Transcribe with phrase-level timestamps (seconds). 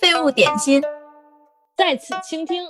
[0.00, 0.82] 废物点心，
[1.76, 2.64] 在此倾听。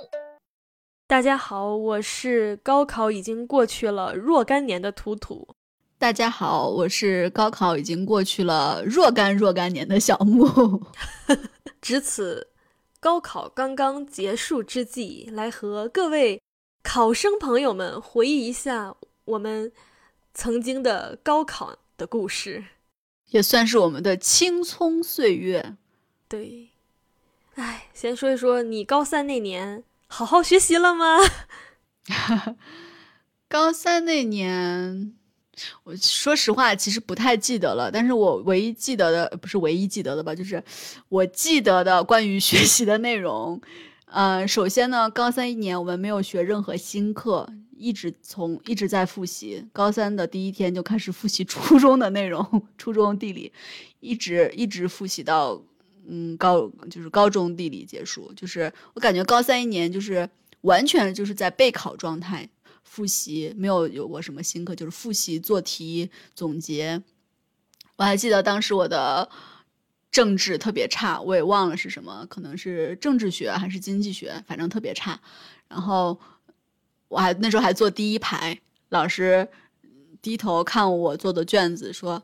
[1.07, 5.47] 大家好，我是高考已经过去了若干年的图图。
[5.97, 10.83] 大家好，我是高考已经过去了若干若干年的小木。
[11.79, 12.49] 值此
[12.99, 16.41] 高考刚刚结束之际，来和各位
[16.83, 18.93] 考生朋友们回忆一下
[19.23, 19.71] 我们
[20.33, 22.65] 曾经的高考的故事。
[23.29, 25.75] 也算是我们的青葱岁月，
[26.27, 26.69] 对。
[27.55, 31.17] 哎，先说一说你高三那年好好学习了吗？
[33.49, 35.13] 高三那年，
[35.83, 37.89] 我说实话其实不太记得了。
[37.91, 40.63] 但是我唯一记得的，不是唯一记得的吧，就是
[41.09, 43.59] 我记得的关于学习的内容。
[44.05, 47.49] 嗯，首先呢，高三一年我们没有学任何新课。
[47.77, 52.43] 一直从一直在复习，高三的第一天就开始复习初中的内容，
[52.77, 53.51] 初中地理，
[53.99, 55.61] 一直一直复习到
[56.07, 60.27] 嗯高就是高中地理结束，就是我感觉高三一年就是
[60.61, 62.49] 完全就是在备考状态，
[62.83, 67.01] 复习没有有过什么新课，就是复习做题总结。
[67.97, 69.29] 我还记得当时我的
[70.11, 75.19] 政治特别差，我也忘了是什么，可能是政治学还是经济学，反正特别差，
[75.67, 76.19] 然后。
[77.09, 79.47] 我还那时候还坐第一排，老师
[80.21, 82.21] 低头看我做的卷子，说：“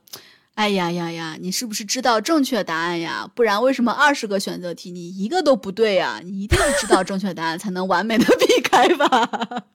[0.55, 3.29] 哎呀呀呀，你是不是知道正确答案呀？
[3.33, 6.19] 不然为什么二十个选择题你一个都不对呀？
[6.23, 9.65] 你一定要知道正确答案才能完美的 避开吧。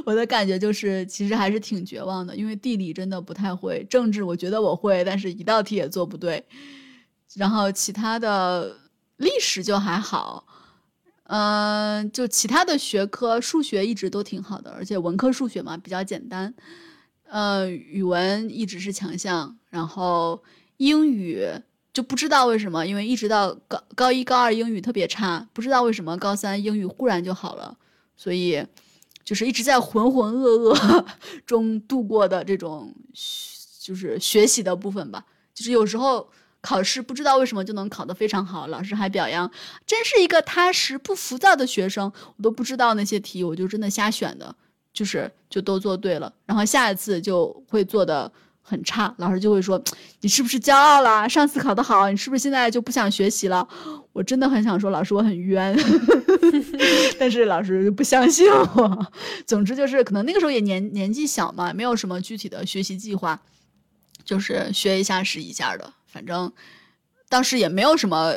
[0.04, 6.44] 我的感觉就是，其实还是挺绝望的，因为地理真的不太会，政治我觉得我会，但是一道题也做不对，
[7.36, 8.76] 然后其他的
[9.16, 10.44] 历史就还好。
[11.28, 16.54] 嗯，就其他的学科，数学一直都挺好的，而且文科数学嘛比较简单。
[17.28, 20.42] 呃，语文一直是强项，然后
[20.78, 21.46] 英语
[21.92, 27.76] 就不知道为什么，因为一直到高高一高二英语特别差，不知道为什么高三英语忽然就好了，
[28.16, 28.66] 所以
[29.22, 31.04] 就是一直在浑浑噩噩
[31.44, 32.94] 中度过的这种，
[33.78, 36.30] 就是学习的部分吧，就是有时候。
[36.68, 39.50] 考试不知道为什么就能考得非常好，老师还表扬，
[39.86, 42.12] 真是一个踏实不浮躁的学生。
[42.36, 44.54] 我都不知道那些题，我就真的瞎选的，
[44.92, 46.30] 就是就都做对了。
[46.44, 48.30] 然后下一次就会做的
[48.60, 49.82] 很差，老师就会说
[50.20, 51.26] 你是不是骄傲了？
[51.26, 53.66] 上次考得好，你是不是现在就不想学习了？
[54.12, 55.74] 我真的很想说老师我很冤，
[57.18, 59.06] 但是老师不相信我。
[59.46, 63.40] 总之就是可能那个时候也年年纪小嘛，没有什么具体的学习计划，
[64.22, 65.94] 就是学一下是一下的。
[66.08, 66.52] 反正
[67.28, 68.34] 当时也没有什么，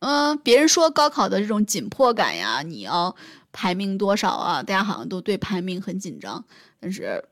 [0.00, 3.14] 嗯，别人说高考的这种紧迫感呀，你要
[3.52, 4.62] 排名多少啊？
[4.62, 6.42] 大家好像都对排名很紧张，
[6.80, 7.22] 但是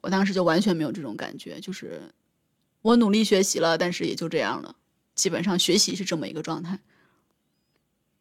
[0.00, 2.00] 我当时就完全没有这种感觉，就是
[2.80, 4.74] 我努力学习了，但是也就这样了，
[5.14, 6.80] 基本上学习是这么一个状态。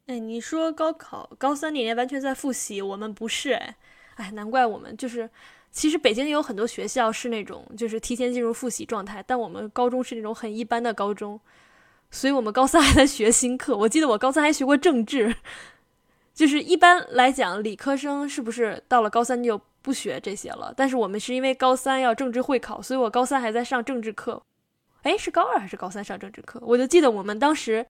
[0.07, 3.77] 哎，你说高考高三那年完全在复习，我们不是哎，
[4.15, 5.29] 哎，难怪我们就是。
[5.73, 11.39] 其实北京也有很多学校是那种，就是提前进入复习状态，但我们高中是那种很一般的高中，
[12.11, 13.75] 所以我们高三还在学新课。
[13.75, 15.35] 我记得我高三还学过政治，
[16.31, 20.71] 就是一般来讲，理科生是不是到了高三就不学这些了？
[20.77, 24.43] 但是我们是因为高三要政治会考，所以我高三还在上政治课。
[25.01, 26.61] 哎，是高二还是高三上政治课？
[26.61, 27.83] 我就记得我们当时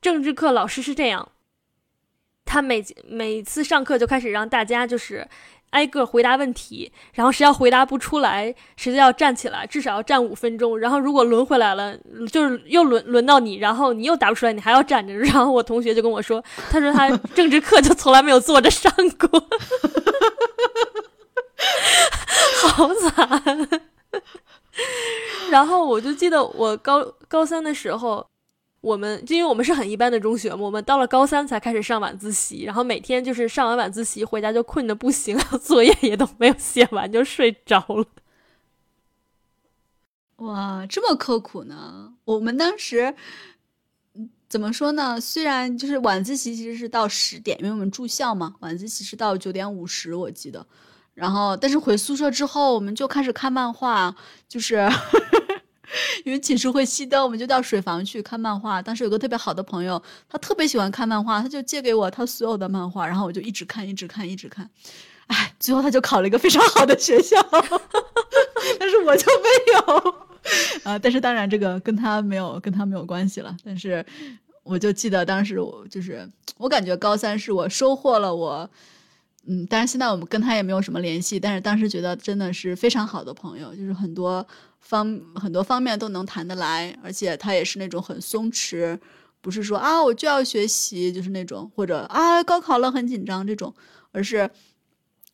[0.00, 1.30] 政治课老师是这样，
[2.46, 5.28] 他每每次上课就开始让大家就是。
[5.76, 10.78] 挨个回答问题，然后谁要回答不出来，谁就要站起来，至少要站五分钟。
[10.78, 11.94] 然后如果轮回来了，
[12.32, 15.12] 就是又轮轮到你，然后你又答不出来，你还要站着。
[15.12, 19.38] 然后我同学就跟我说，他说他政治课就从来没有坐着上过，
[22.62, 23.68] 好惨。
[25.50, 28.26] 然后我就记得我高高三的时候。
[28.86, 38.06] 我们就因为我们是很一般的中学嘛，我们到了高三才开始上晚自习，然后每天就是上完晚自习回家就困得不行， 作业也都没有写完就睡着了。
[40.36, 42.12] 哇，这么刻苦呢？
[42.24, 43.12] 我们当时
[44.48, 45.20] 怎么说呢？
[45.20, 50.64] 虽然就是晚自习其实是到十点，因为我们住校嘛，晚自习是到九点五十，我记得。
[51.12, 54.14] 然后，但是回宿舍之后，我们就开始看漫画，
[54.48, 54.88] 就是。
[56.24, 58.82] 因为寝室会熄灯，我们就到水房去看漫画。
[58.82, 64.68] 当时有个特别好的朋友，他特别喜欢看漫画，他就借给我他所有的漫画，然后我就一直看，一直看，一直看。
[65.28, 67.36] 哎，最后他就考了一个非常好的学校，
[68.78, 70.14] 但是我就没有。
[70.84, 73.56] 啊，但是当然这个跟他没有跟他没有关系了。
[73.64, 74.04] 但是
[74.62, 76.28] 我就记得当时我就是
[76.58, 78.68] 我感觉高三是我收获了我，
[79.46, 84.46] 嗯，当然现在我们跟他也没有什么联系，但是当时觉得真的是非常好的朋友，就是很多。
[84.86, 88.98] 方很多方面都能谈得来，而且他也是那种很松弛，
[89.40, 93.74] 不是说啊我就要学习，就是那种或者啊高考了很紧张这种，
[94.12, 94.48] 而是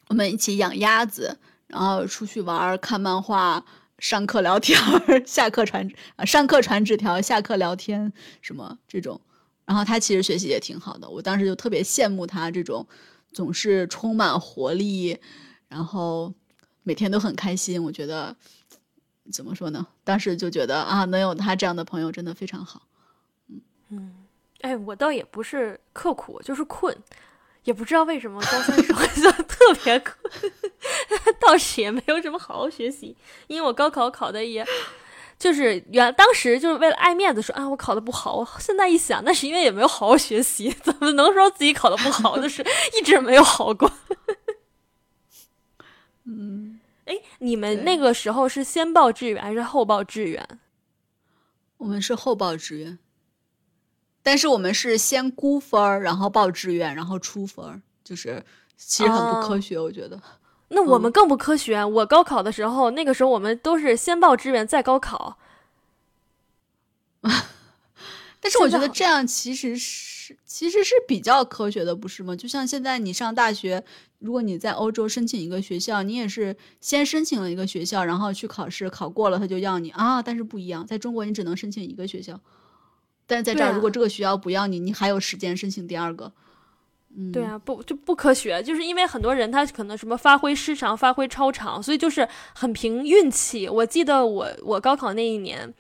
[0.09, 3.63] 我们一起养鸭子，然后出去玩、看漫画、
[3.99, 4.79] 上课聊天、
[5.27, 9.21] 下课传啊上课传纸条、下课聊天什么这种。
[9.65, 12.87] 然后他其实学习也挺好的，我当时就特别羡慕他这种
[13.33, 15.17] 总是充满活力，
[15.69, 16.35] 然后
[16.83, 17.83] 每天都很开心。
[17.83, 18.35] 我觉得
[19.33, 19.87] 怎么说呢？
[20.05, 22.83] 当时就觉得啊，能有他这样的朋友真的非常好。
[23.49, 24.15] 嗯嗯，
[24.61, 26.97] 哎，我倒也不是刻苦，就是困，
[27.65, 30.17] 也不知道为什么高三时候 就特别困，
[31.41, 33.17] 倒是也没有什么好好学习，
[33.49, 34.65] 因为我高考考的也。
[35.39, 38.37] 就是原当时就是为了爱面子说啊，我考的不好。
[38.37, 42.39] 我现在一想，那是因为也没有好好学习， 怎么能说自己考的不好？
[42.39, 42.65] 就是
[42.97, 43.91] 一直没有好过。
[46.25, 46.72] 嗯，
[47.13, 50.47] 哎，你们那个时候是先报志愿还是后报志愿？
[51.77, 52.99] 我们是后报志愿，
[54.23, 58.43] 但是我们是先估分儿，然后报志愿，然后出分儿，就是
[58.77, 60.21] 其实很不科学，我觉得。
[60.69, 61.85] 那我们更不科学。
[61.85, 65.37] 我高考的时候，那个时候我们都是先报志愿再高考。
[68.43, 72.35] 但是我觉得这样其实是其实是比较科学的，不是吗？
[72.35, 73.85] 就像现在你上大学，
[74.19, 80.21] 如果你在欧洲申请一个学校，你也是先申请了一个学校，然后去考试，考过了他就要你啊。
[80.21, 82.41] 但是不一样，在中国你只能申请一个学校，
[83.29, 86.33] 但是在这儿如果这个学校不要你，你还有时间申请第二个。
[87.15, 93.69] 嗯对啊，不就不科学，就是因为很多人他可能什么发挥失常、发挥超常，所以就是很凭运气。
[93.69, 95.73] 我记得我我高考那一年，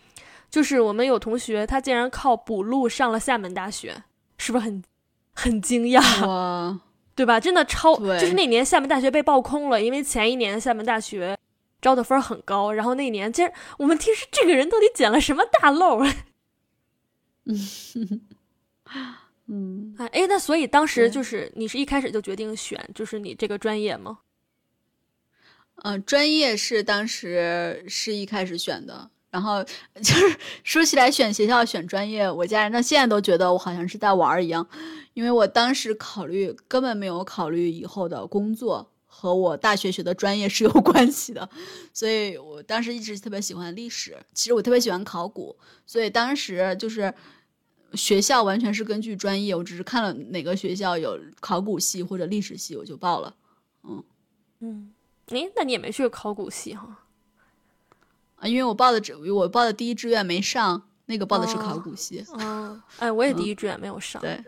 [0.52, 4.04] 就是我们有同学他竟然靠补录上了厦门大学，
[4.36, 4.84] 是不是很
[5.32, 6.26] 很惊讶？
[6.28, 6.78] 哇
[7.16, 7.40] 对吧？
[7.40, 11.38] 真的超，就是那年厦门大学被爆空了，因为前一年厦门大学
[11.80, 16.04] 招的分很高，然后那年竟然我们听说这个人到底捡了什么大漏？
[17.46, 18.20] 嗯。
[19.48, 24.18] 嗯，哎哎，那所以当时就是你是一开始就决定选就是你这个专业吗？
[25.82, 29.64] 嗯，专业是当时是一开始选的，然后
[30.00, 34.64] 就是说起来选学校选专业，我家人到现在都觉得我好像是在玩一样，
[35.14, 41.48] 因为我当时考虑根本没有考虑以后的工作和我大学学的专业是有关系的，
[41.92, 47.12] 所以我当时一直特别喜欢历史，其实我特别喜欢考古，所以当时就是。
[47.94, 53.36] 学校完全是根据专业，我只是看了哪个学校有考古系或者历史系，我就报了。
[53.82, 54.02] 嗯
[54.60, 54.94] 嗯，
[55.26, 57.01] 诶，那你也没去考古系哈？
[58.42, 62.24] 啊，因为我报的只我报的第一志愿没上，那个报的是考古系。
[62.32, 64.20] 哦，哎，我也第一志愿没有上。
[64.20, 64.44] 对，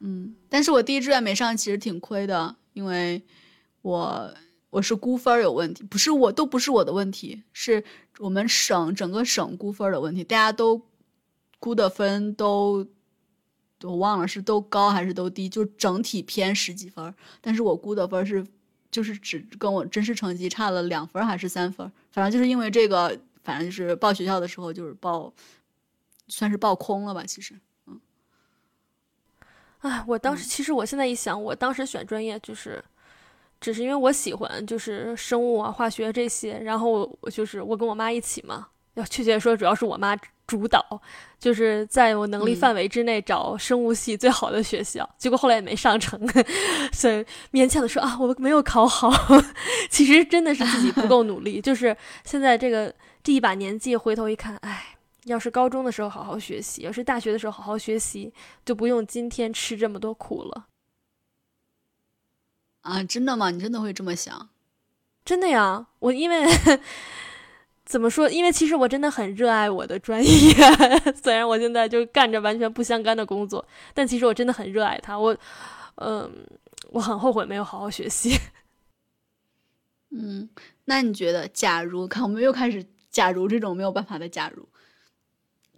[0.00, 3.22] 嗯，但是我第一志愿没上，其实挺亏的，因为
[3.80, 4.34] 我
[4.68, 7.82] 我是估分有问题，不是我都不是我的问题，是
[8.18, 10.82] 我们省整个省估分的问题，大家都。
[11.60, 12.86] 估的分都，
[13.82, 17.12] 我忘了是都高还是都低，就整体偏十几分。
[17.40, 18.46] 但是我估的分是，
[18.90, 25.32] 就是只跟我真实成绩差了两分还是三分，反正就是因为这个，反正就是报学校的时候就是报，
[26.28, 27.22] 算是报空了吧。
[27.24, 27.54] 其实，
[27.86, 28.00] 嗯，
[29.80, 32.82] 哎，我当时其实我现在一想，我当时选专业就是，
[33.60, 38.68] 只是因为我喜欢就是生物啊、化学这些，然后我就是我跟我妈一起嘛，
[38.98, 40.16] 要确切说，主要是我妈。
[40.48, 40.82] 主导
[41.38, 46.18] 就是在我能力范围之内找生物系最好的学校，结果后来也没上成，
[46.90, 47.22] 所以
[47.52, 49.12] 勉强的说啊，我没有考好。
[49.92, 51.60] 其实真的是自己不够努力。
[51.68, 51.94] 就是
[52.24, 52.90] 现在这个
[53.22, 58.32] 这一把年纪，回头一看，哎，要是高中的时候好好学习，要是大学的时候好好学习，
[58.64, 60.68] 就不用今天吃这么多苦了。
[62.80, 63.50] 啊，真的吗？
[63.50, 64.48] 你真的会这么想？
[65.26, 66.46] 真的呀，我因为。
[67.88, 68.28] 怎么说？
[68.28, 70.30] 因为其实我真的很热爱我的专业，
[71.22, 75.18] 虽然我现在就干着完全不相干的工作，但其实我真的很热爱它。
[75.18, 75.34] 我，
[75.94, 76.30] 嗯，
[76.90, 78.38] 我很后悔没有好好学习。
[80.12, 80.50] 嗯，
[80.84, 84.68] 那你觉得，假如看我们又开始假如这种没有办法的假如，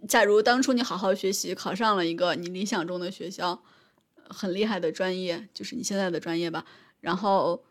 [0.05, 3.63] 假如当初你好好学习，考上了一个你理想中的学校，
[4.27, 6.65] 很厉害的专业，就是你现在的专业吧，
[6.99, 7.63] 然后，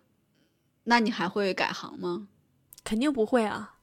[0.84, 2.28] 那你还会改行吗？
[2.82, 3.76] 肯定不会啊。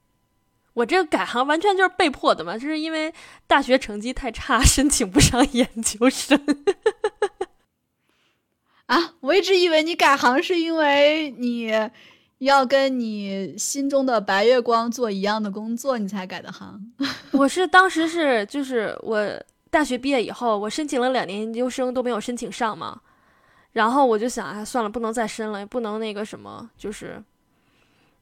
[0.77, 3.11] 我这个改行完全就是被迫的嘛，就是因为
[3.47, 6.39] 大学成绩太差， 申请不上研究生。
[8.85, 11.71] 啊，我一直以为你改行是因为你
[12.37, 16.93] 要跟你心中的白月光做一样的工作，你才改的行。
[17.33, 19.27] 我是当时是就是我
[19.71, 23.01] 大学毕业以后，我申请了两年研究生都没有申请上嘛，
[23.71, 27.23] 然后我就想，哎，算了，不能再申了，也不能那个什么，就是。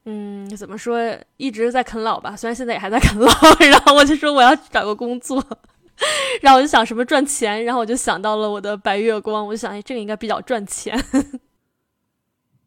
[0.06, 1.00] 嗯，怎么说，
[1.38, 3.32] 一直在啃老吧，虽然现在也还在啃老。
[3.60, 5.44] 然后我就说我要找个工作，
[6.42, 10.96] 然后我就想什么赚钱，然后我就想到了我的白月光，我就想，哎，这个应该比较赚钱。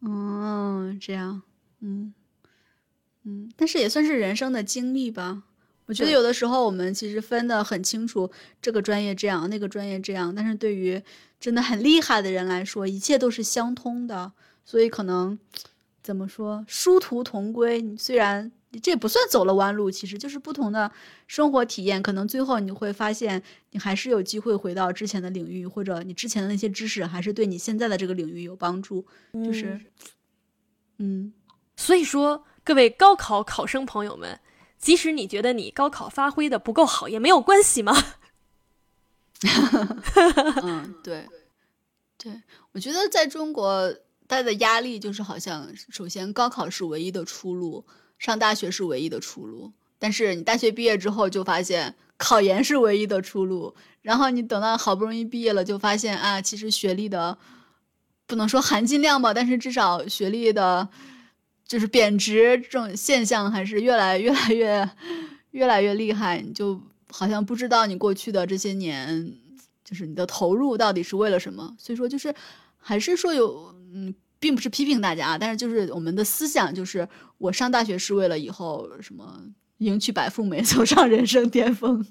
[0.01, 1.41] 嗯， 这样，
[1.79, 2.13] 嗯
[3.23, 5.43] 嗯，但是也算是人生的经历吧。
[5.85, 8.29] 我觉得有的时候我们其实分得很清楚，
[8.61, 10.35] 这个专业这样，那个专业这样。
[10.35, 11.01] 但是对于
[11.39, 14.33] 真的很厉害的人来说，一切都是相通的。
[14.63, 15.39] 所以可能
[16.09, 17.95] 怎么说，殊途同归。
[17.95, 18.51] 虽然
[18.81, 20.91] 这也不算走了弯路，其实就是不同的
[21.27, 22.01] 生活体验。
[22.01, 29.05] 可能最后你会发现，你还是有机会回到之前的领域，或者你之前的那些知识还是对你现在的这个领域有帮助。
[29.33, 29.79] 就是，
[30.97, 31.31] 嗯，
[31.75, 34.39] 所以说各位高考考生朋友们。
[34.79, 37.93] 即使你觉得你高考发挥的不够好，也没有关系吗？
[40.63, 41.27] 嗯，对，
[42.17, 43.93] 对，我觉得在中国
[44.29, 47.83] 带的压力就是好像，首先高考是唯一的出路，
[48.19, 49.73] 上大学是唯一的出路。
[49.97, 57.35] 但是你大学毕业之后就发现考研是唯一的出路，然后你等到好不容易毕业了，就发现啊，其实学历的
[58.27, 60.87] 不能说含金量吧，但是至少学历的。
[61.69, 64.89] 就是贬值这种现象还是越来越来越
[65.51, 66.81] 越来越厉害，你就
[67.11, 69.31] 好像不知道你过去的这些年，
[69.85, 71.75] 就是你的投入到底是为了什么。
[71.77, 72.33] 所以说，就是
[72.79, 79.41] 还是说有，嗯，并不是批评大家，但是就是我们的思想就是，我上大学是为了以后什么
[79.79, 82.05] 迎娶白富美， 走上人生巅峰，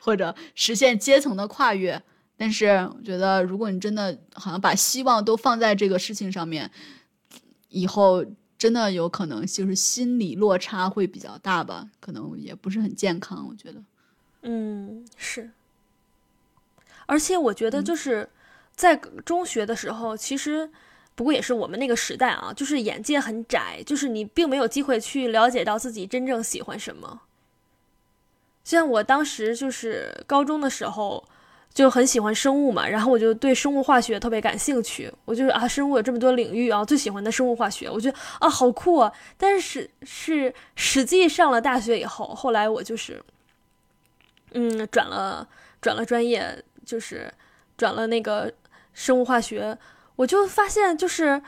[0.00, 2.02] 或者实现阶层的跨越。
[2.36, 6.70] 但是我觉得，如果你真的好像把希望都放在这个事情上面，
[7.68, 8.24] 以后。
[8.58, 13.82] 真的有可能就是心理落差会比较大吧，可能也不是很健康，我觉得。
[14.42, 15.50] 嗯，是。
[17.06, 18.28] 而且我觉得就是
[18.76, 20.70] 在中学的时候，其实
[21.14, 27.22] 不过也是我们那个时代啊，就是眼界很窄，就是你并没有机会去了解到自己真正喜欢什么。
[28.64, 31.24] 像我当时就是高中的时候。
[31.74, 35.10] 就很喜欢生物嘛，然后我就对生物化学特别感兴趣。
[35.24, 39.10] 我就啊，生物有这么多领域啊，最喜欢的生物化学，我觉得啊好酷啊。
[39.38, 43.22] 但是是实际上了大学以后，后来我就是，
[44.50, 45.48] 嗯，转了
[45.80, 47.32] 转了专业，就是
[47.78, 48.52] 转了那个
[48.92, 49.78] 生物化学，
[50.16, 51.40] 我就发现就是，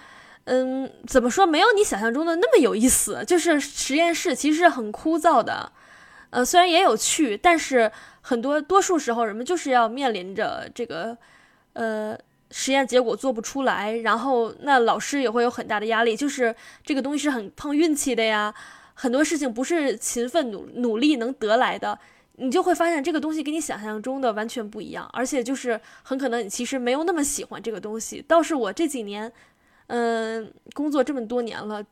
[0.44, 3.24] 嗯，怎么说，没有你想象中的那么有意思。
[3.26, 5.72] 就是实验室其实很枯燥的，
[6.30, 7.92] 呃，虽然也有趣，但是。
[8.26, 11.14] 很多多数时候，人们就是要面临着这个，
[11.74, 12.18] 呃，
[12.50, 18.54] 实验结果做不出来，然后那老师也会有很大的压力，就是这个东西是很碰运气的呀。
[18.94, 21.98] 很多事情不是勤奋努努力能得来的，
[22.36, 28.22] 你就会发现这个东西跟你想象中的完全不一样，而且就是很可能你其实没有那么喜欢这个东西。
[28.26, 29.32] 倒是我这几年，
[29.86, 31.84] 嗯，工作这么多年了，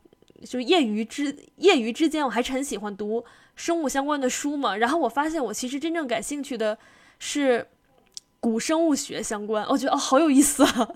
[0.45, 3.25] 就业余之业余之间，我还是很喜欢读。
[3.55, 6.79] 生物相关的书嘛，然后我发现我其实真正感兴趣的
[7.19, 7.69] 是
[8.41, 10.89] 古生物学相关，我觉得哦好有意思啊。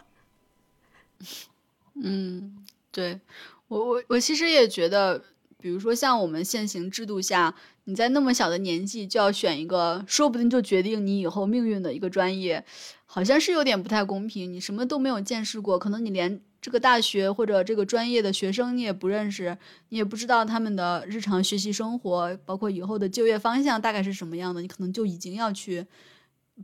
[2.03, 3.21] 嗯，对
[3.69, 5.23] 我我我其实也觉得，
[5.59, 7.55] 比如说像我们现行制度下，
[7.87, 12.65] 你在那么小的年纪就要选一个，说不定就决定你以后命运的一个专业，
[13.05, 14.53] 好像是有点不太公平。
[14.53, 16.41] 你什么都没有见识过，可能你连。
[16.59, 19.57] 这个大学或者这个专业的学生你也不认识，
[19.91, 25.87] 你也不知道他们的日常学习生活，包括以后的就业方向大概是什么样的，你可能就已经要去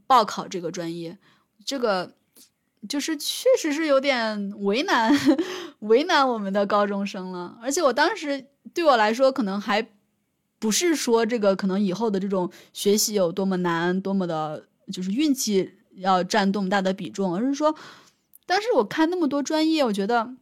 [0.09, 1.17] 报考这个专业，
[1.65, 2.15] 这个
[2.89, 5.17] 就是确实是有点为难
[5.81, 7.57] 为难我们的高中生了。
[7.63, 9.87] 而且我当时对我来说，可能还
[10.63, 17.75] 不是说这个可能以后的这种学习有多么难，多么的，就是运气要占多么大的比重，而是说。
[18.47, 20.35] 当时我看那么多专业，我觉得，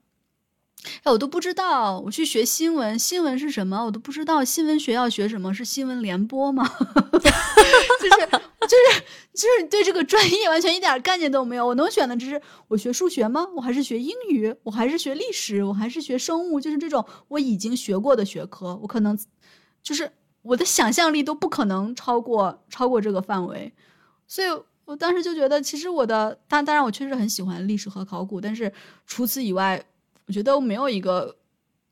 [1.04, 1.98] 哎，我都不知道。
[2.00, 3.86] 我去学新闻，新闻是什么？
[3.86, 4.44] 我都不知道。
[4.44, 5.54] 新闻学要学什么？
[5.54, 6.68] 是新闻联播吗？
[7.16, 8.28] 就是
[8.60, 11.66] 就是就是对这个专业完全一点概念都没有。
[11.66, 13.46] 我能选的只是我学数学吗？
[13.56, 14.54] 我还是学英语？
[14.64, 15.64] 我还是学历史？
[15.64, 16.60] 我还是学生物？
[16.60, 19.16] 就是这种我已经学过的学科，我可能
[19.82, 20.10] 就是
[20.42, 23.72] 我的想象力都不可能超过超过这个范围，
[24.26, 24.48] 所以。
[24.86, 28.72] 我当时就觉得，其实我的，当当然我确实很喜欢历史和考古，但是
[29.06, 29.80] 除此以外，
[30.26, 31.36] 我觉得没有一个，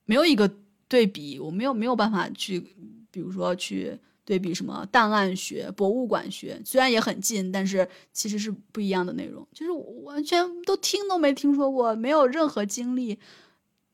[0.04, 0.50] 没有一个
[0.88, 2.58] 对比，我没有没有办法去，
[3.12, 9.70] 比如说去对比什么档案学、博物馆学，虽然也很近，但是其实是不一样的内容，就是
[10.02, 13.16] 完全都听都没听说过，没有任何经历，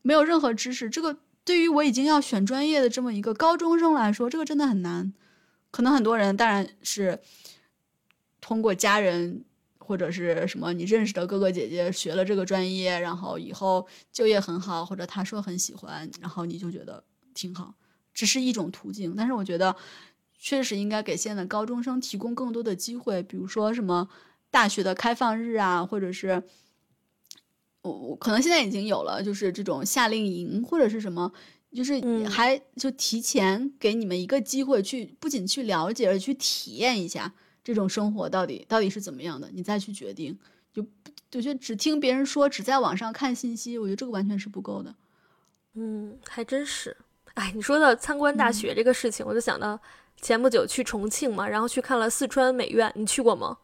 [0.01, 0.89] 没有任何知识。
[0.89, 5.13] 这个对于我已经要选专业的这么一个高中生来说，这个真的很难。
[5.71, 7.21] 可能很多人当然是。
[8.41, 9.43] 通过家人
[9.79, 17.73] 或者是什么你认识的哥哥姐姐学了这个专业，然后以后就业很好，或者他说很喜欢，然后你就觉得挺好，
[18.13, 19.15] 只是一种途径。
[19.15, 19.75] 但是我觉得，
[20.37, 24.07] 确实应该给现在高中生提供更多的机会，比如说什么
[24.51, 26.43] 大学的开放日啊，或者是
[27.85, 31.31] 我我可能现在已经有了，就是这种夏令营或者是什么，
[31.71, 37.31] 就是还就提前给你们一个机会去，不仅去了解，而去体验一下
[37.63, 40.37] 这种生活到底到底是怎么样的，你再去决定。
[40.73, 40.85] 就
[41.33, 44.95] 我觉得只听别人说，只在网上看信息，我觉得这个完全是不够的。
[45.75, 46.97] 嗯，还真是。
[47.35, 49.79] 哎，你说到参观大学这个事情，我就想到
[50.21, 53.57] 前不久去重庆嘛，然后去看了四川美院，你去过吗？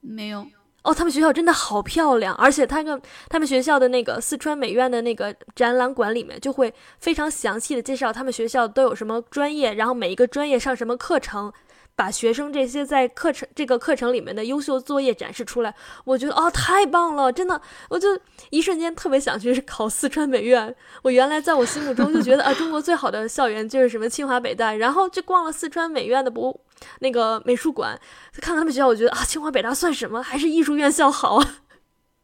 [0.00, 0.46] 没有。
[0.82, 11.52] 哦，他们学校真的好漂亮，而且他个他们学校的那个四川美院的那个展览馆里面，就会非常详细的介绍他们学校都有什么专业，然后每一个专业上什么课程。
[11.94, 18.08] 把学生这些在课程这个课程里面的优秀作业展示出来，我觉得哦太棒了，真的，我就
[18.50, 20.74] 一瞬间特别想去考四川美院。
[21.02, 26.58] 我原来在我心目中就觉得啊，中国最好的校园就是什么清华北大，然后就逛了四川美院的博
[27.00, 27.98] 那个美术馆，
[28.40, 31.58] 看他们学校，我觉得啊，清华北大算什么，还是艺术院校好啊。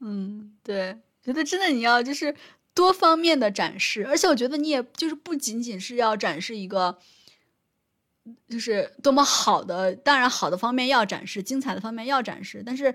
[0.00, 2.34] 嗯，对，觉得真的你要就是
[2.74, 6.98] 多方面的展示，而且我觉得你也就是不仅仅是要展示一个。
[8.48, 12.62] 就是多么好的，当然好的方面要展示，精彩的方面要展示。
[12.64, 12.94] 但是，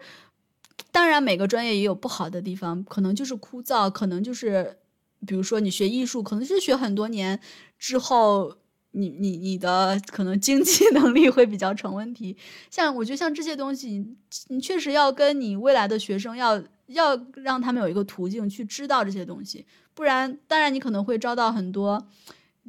[0.92, 4.80] 当然每个专业也有不好的地方，可能就是枯燥，可能就是，
[5.28, 7.40] 比如说你学艺术，可能是学很多年
[7.78, 8.58] 之后，
[8.90, 12.36] 你你你的可能经济 能力会比较成问题。
[12.72, 14.04] 像我觉得像这些东西，
[14.48, 16.60] 你确实要跟你未来的学生要
[16.90, 22.08] 要让他们有一个途径去知道这些东西，不然，当然你可能会招到很多。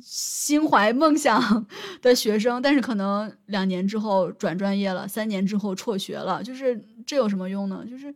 [0.03, 1.67] 心怀梦想
[2.01, 7.85] 的学生，但是可能两年之后转专业了，三年之后辍学了，就是这有什么用呢？
[7.91, 8.15] 就是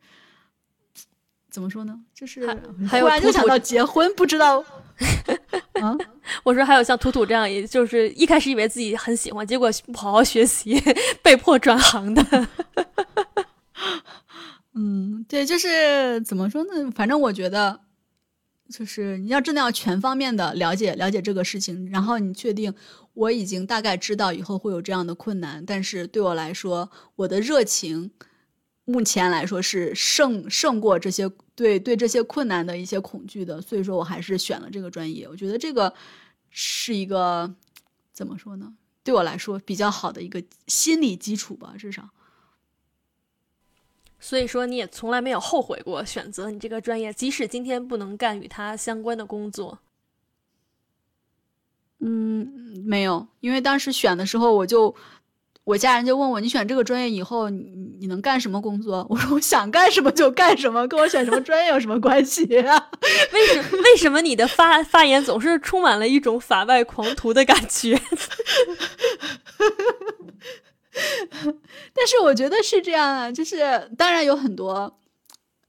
[1.51, 2.01] 怎么说呢？
[2.15, 2.47] 就是
[2.89, 4.65] 突然就想到结婚，不知道
[5.83, 5.95] 啊？
[6.43, 10.83] 我说还有像图图这样，也就是一开始以为自己很喜欢，结果不好好学习，
[11.23, 12.49] 被迫转行的。
[14.75, 16.91] 嗯，对，就是怎么说呢？
[16.95, 17.81] 反正我觉得。
[18.71, 22.73] 就是你要真的要全方面的了解了解这个事情，然后你确定
[23.13, 28.11] 我已经大概知道以后会有这样的困难，但是对我来说，我的热情
[28.87, 35.29] 目前来说是胜胜过这些对对这些困难的一些恐惧的，所以说我还是选了这个专业。
[35.29, 35.93] 我觉得这个
[36.49, 37.55] 是一个
[38.15, 38.73] 怎么说呢？
[39.05, 42.09] 对我来说比较好的一个心理基础吧，至少。
[44.27, 49.79] 所以说，你也从来没有后悔过选择你这个专业，即使今天不能干与它相关的工作。
[52.01, 54.95] 嗯，没有，因为当时选的时候，我就
[55.65, 59.07] 我家人就问我，你选这个专业以后，你你能干什么工作？
[59.11, 62.91] 我说我想干什么就干什么，跟我选什么专业有什么关系啊？
[63.35, 68.01] 为什为什么你的发发言总是充满了一种法外狂徒的感觉？
[72.05, 74.95] 但是我觉得是这样啊，就是当然有很多，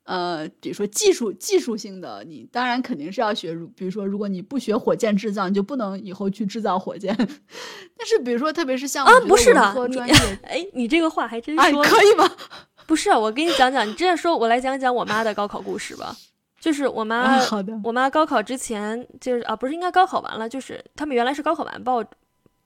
[0.03, 3.55] 呃，比如说技术技术性的，你当然肯定是要学。
[3.73, 7.15] 比如说，如果你不学火箭制造，你就不能以后去制造火箭。
[7.97, 12.29] 但是，比如说，特别是像啊，不是的，专业，哎，你这个话还真说可以吗？
[12.85, 16.13] 不是，我跟你讲讲，你这样说，我来讲讲我妈的高考故事吧。
[16.59, 22.03] 就是我妈，好的，我妈高考之前就是啊，不是应该高考完了，就是他们原来是高考完报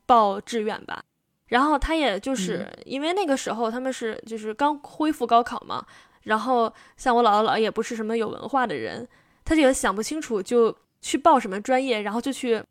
[0.08, 1.04] 报志愿吧。
[1.50, 5.84] 然后他也就是因为那个时候他们是就是刚恢复高考嘛，
[6.24, 9.08] 然后像我姥姥姥爷也不是什么有文化的人，
[9.44, 12.64] 他就想不清楚就去报什么专业，然后就去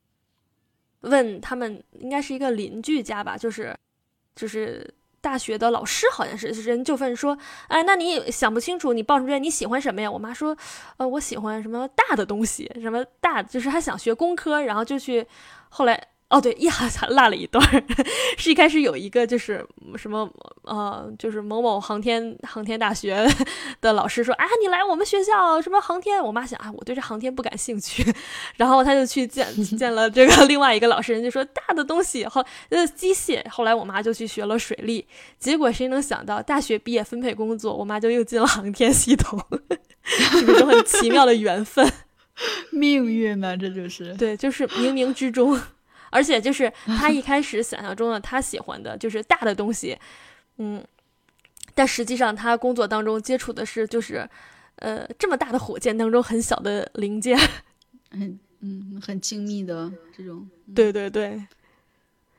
[1.01, 3.77] 问他们应该是一个邻居家吧，就是
[4.37, 7.37] 就是大学的老师好像是人就问说，
[7.67, 10.09] 哎，那你想不清楚你报什么专业，你喜欢什么呀？
[10.09, 10.57] 我妈说，
[10.99, 15.27] 呃，我喜欢什么大的东西，什么大就是他想学工科，然后就去
[15.69, 16.01] 后来。
[16.31, 17.65] 哦，对，一还落了一段，
[18.37, 20.29] 是一开始有一个就是什么
[20.65, 23.27] 呃，就是某某航天航天大学
[23.81, 26.23] 的老师说啊，你来我们学校什么航天？
[26.23, 28.05] 我妈想啊，我对这航天不感兴趣，
[28.57, 33.43] 然后他就去见见了这个另外一个老师，人就说大的东西后呃机械。
[33.49, 35.07] 后来我妈就去学了水利，
[35.39, 39.43] 结果谁能想到大学毕业分配工作，我妈就又进了航天系统，
[40.05, 41.91] 是不是很奇妙的缘分？
[42.71, 43.57] 命运呢？
[43.57, 45.59] 这就是对，就是冥冥之中。
[46.11, 49.99] 而且就是 他一开始想象中的他喜欢的就是大的东西，
[50.57, 50.85] 嗯，
[51.75, 54.29] 但实际上他工作当中接触的是就是，
[54.77, 57.39] 呃，这么大的火箭当中很小的零件，
[58.11, 61.41] 很嗯很精密的这种，对对对，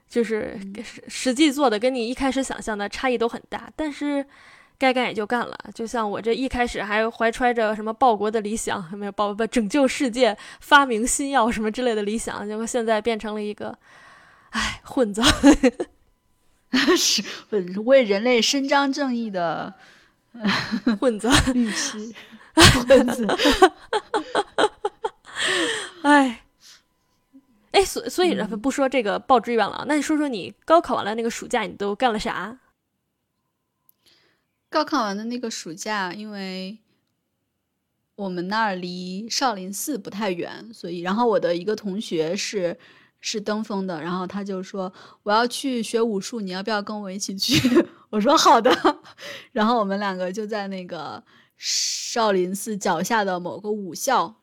[0.09, 3.71] 就是实实际做的跟你一开始想象的差异都很大。
[3.75, 4.25] 但是
[4.79, 5.55] 该干也就干了。
[5.75, 13.77] 就像我这一开始还怀揣着什么报国的理想，没有报不拯救世界、发明新药什么之类的理想，结果现在变成了一个，
[14.51, 15.21] 唉，混子，
[16.97, 17.21] 是
[17.85, 19.73] 为人类伸张正义的
[20.99, 22.11] 混子 律师，
[22.87, 23.27] 混子，
[26.03, 26.41] 唉。
[27.71, 32.57] 哎，所所以不说这个报志愿了，那你说说你高考完了那个暑假你都干了啥？
[34.69, 36.77] 高考完的那个暑假，因为
[38.15, 42.77] 我们那儿离少林寺不太远，所以然后我的一个同学是
[43.19, 44.91] 是登封的，然后他就说
[45.23, 47.59] 我要去学武术，你要不要跟我一起去？
[48.11, 48.71] 我说好的，
[49.51, 51.23] 然后我们两个就在那个
[51.57, 54.35] 少林寺脚下的某个武校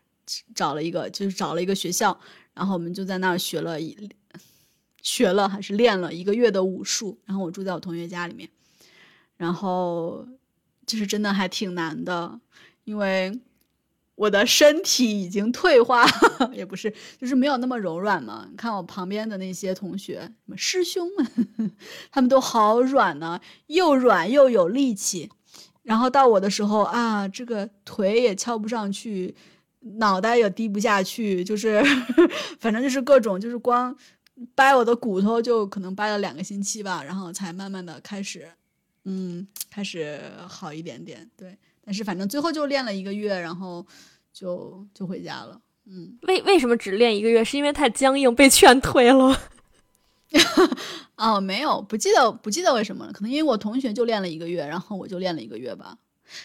[0.54, 2.18] 找了一个，就是找了一个学校。
[2.54, 4.08] 然后我们就在那儿学了一
[5.02, 7.18] 学了还是练了一个月的武术。
[7.26, 8.48] 然后我住在我同学家里面，
[9.36, 10.26] 然后
[10.86, 12.40] 就是真的还挺难的，
[12.84, 13.40] 因为
[14.14, 16.06] 我的身体已经退化，
[16.52, 18.46] 也不是，就是没有那么柔软嘛。
[18.50, 21.72] 你看我旁边的那些同学，什么师兄们，
[22.10, 25.30] 他们都好软呢，又软又有力气。
[25.82, 29.34] 然后到我的时候啊，这个腿也翘不上去。
[29.98, 31.80] 脑袋也低不下去，就是
[32.58, 33.96] 反正就是各种，就是光
[34.52, 38.50] 掰我的骨头就可能掰了两个星期吧，然后才慢慢的开始，
[39.08, 41.28] 嗯，开始好一点点。
[41.36, 43.86] 对，但是反正最后就练了一个月，然后
[44.32, 45.60] 就就回家了。
[45.86, 47.44] 嗯，为为什么只练一个月？
[47.44, 49.40] 是因为太僵硬被劝退了？
[51.16, 55.96] 哦，没有，不记得不记得为什么了，可能因为我同学就练了一个月，然后我就练了一个月吧。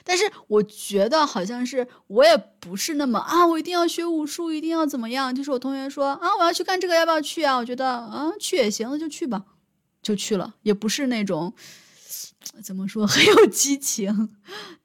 [0.04, 5.34] 但是我觉得好像是我也不是那么啊，我一定要学武术，一定要怎么样？
[5.34, 7.58] 就是我同学说啊，我要去干这个，要不要去啊？
[7.58, 9.44] 我觉得啊，去也行，那就去吧，
[10.04, 11.52] 就去了，也不是那种
[12.64, 14.30] 怎么说 很有激情，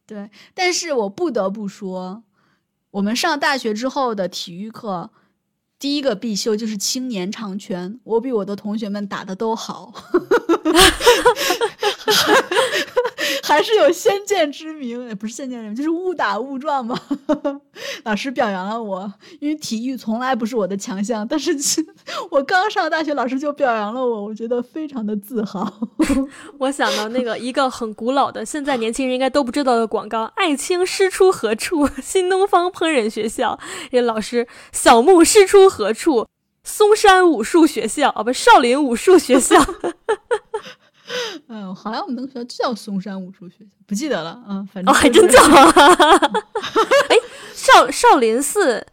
[0.06, 0.30] 对。
[0.54, 2.22] 但是我不得不说，
[2.90, 5.10] 我们上大学之后的体育课，
[5.78, 9.92] 第一个必修就是青年长拳，我比我的同学们打的都好。
[13.42, 16.98] 还是有先见之明，也不是先见之明，就是误打误撞嘛。
[18.04, 21.56] 老师表扬了我，因为体育从来不是我的强项，但是
[22.30, 25.72] 我刚上大学，老师就表扬了我，我觉得非常的自豪。
[26.58, 31.88] 我想到那个一个很古老的，现在年轻人应该都不知道的广告：“爱卿师出何处？
[32.02, 33.58] 新东方烹饪学校。”
[33.90, 36.26] 这老师小木师出何处？
[36.62, 39.64] 嵩山武术学校啊，不，少林武术学校。
[41.86, 44.42] 嗯，好像我们那个学校就叫嵩山武术学校，不记得了。
[44.48, 45.40] 嗯，反正还真叫。
[47.08, 47.16] 哎，
[47.54, 48.84] 少少林寺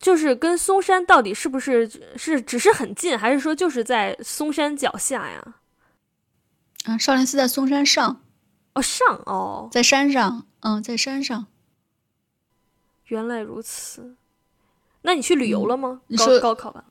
[0.00, 5.54] 就是跟嵩山到底是不是是只是很近，还是说就是在嵩山脚下呀？
[6.86, 8.20] 啊，少林寺在嵩山上。
[8.74, 10.46] 哦，上哦，在山上。
[10.60, 11.46] 嗯，在山上。
[13.06, 14.16] 原来如此。
[15.02, 16.00] 那你去旅游了吗？
[16.18, 16.84] 高高考吧。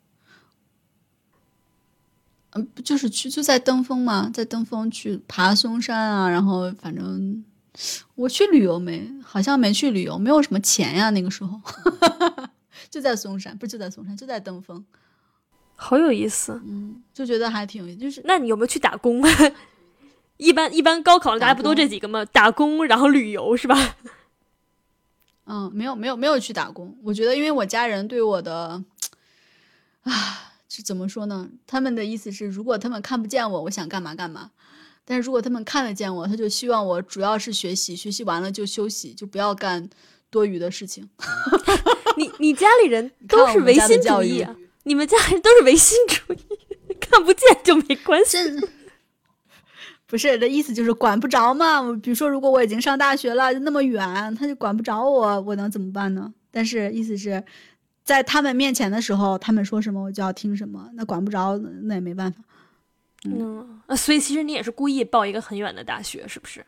[2.52, 7.44] 嗯，不就是去就在登封嘛，在登封去爬嵩山啊，然后反正
[8.16, 11.62] 我去旅游没，好像没去旅游，没有什么钱呀，那个时候
[12.90, 14.84] 就在嵩山，不是就在嵩山，就在登封，
[15.76, 19.24] 好有意思，嗯，就觉得还挺有意思，就是那你有没有去打工？
[20.38, 22.26] 一般一般高考大家不都这几个吗？
[22.26, 23.96] 打工，然后旅游是吧？
[25.46, 28.84] 嗯，没有没有没有去打工，我觉得因为我家人对我的
[30.04, 30.46] 啊。
[30.70, 31.50] 是怎么说呢？
[31.66, 34.52] 他们的意思是，如果他们看不见我，我想干嘛干嘛；
[35.04, 39.90] 但是如果他们看得见我，他就希望我主要是学习，学习完了就休息，就不要干
[40.30, 41.10] 多余的事情。
[42.16, 44.56] 你你家里人都是唯心主义啊？
[44.84, 46.38] 你们家人都是唯心主义，
[47.00, 48.38] 看不见就没关系。
[50.06, 51.82] 不是的意思，就是管不着嘛。
[52.04, 56.32] 比如说，如果我已经上大学了，那么远，他就管不着我，我能怎么办呢？
[56.52, 57.44] 但是意思是。
[58.10, 62.42] 在他们面前的时候，他们说什么我就要听什么，那管不着，那也没办法。
[63.26, 66.66] 嗯，啊所以其实你也是故意报一个很远的大学，是不是？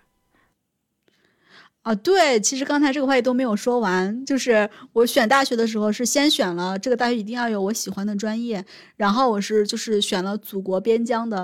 [1.82, 8.63] 啊，对，其实刚才这个话题都没有说完，就是我选大学的时候是先选了这个大学一定要有我喜欢的专业，
[8.95, 11.43] 然后我是就是选了祖国边疆的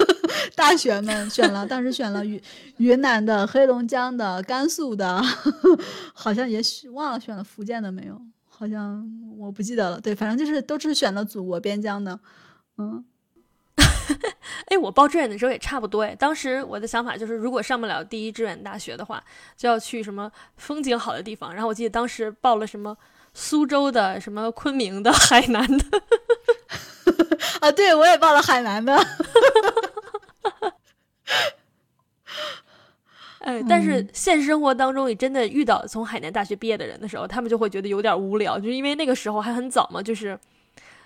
[0.54, 2.38] 大学们，选了当时选了云
[2.76, 5.22] 云南的、黑龙江的、甘肃的，
[6.12, 8.20] 好像也许忘了选了福建的没有。
[8.58, 12.18] 好像我不记得了，对，反正就是都是选了祖国边疆的，
[12.76, 13.04] 嗯，
[14.66, 19.22] 哎，我报志愿的时候也差不多，哎，当时我的想法就是，如果上不了第一志愿大学的话，
[19.56, 21.54] 就要去什么风景好的地方。
[21.54, 22.96] 然后我记得当时报了什么
[23.32, 26.02] 苏州的、什么昆明的、 海南的，
[27.62, 28.98] 啊，对我也报了海南的。
[33.40, 40.38] 哎，但是嗯现实生活当中，你真的遇到从海南大学毕业的人的时候，他们就会觉得有点无聊，就是因为那个时候还很早嘛，就是，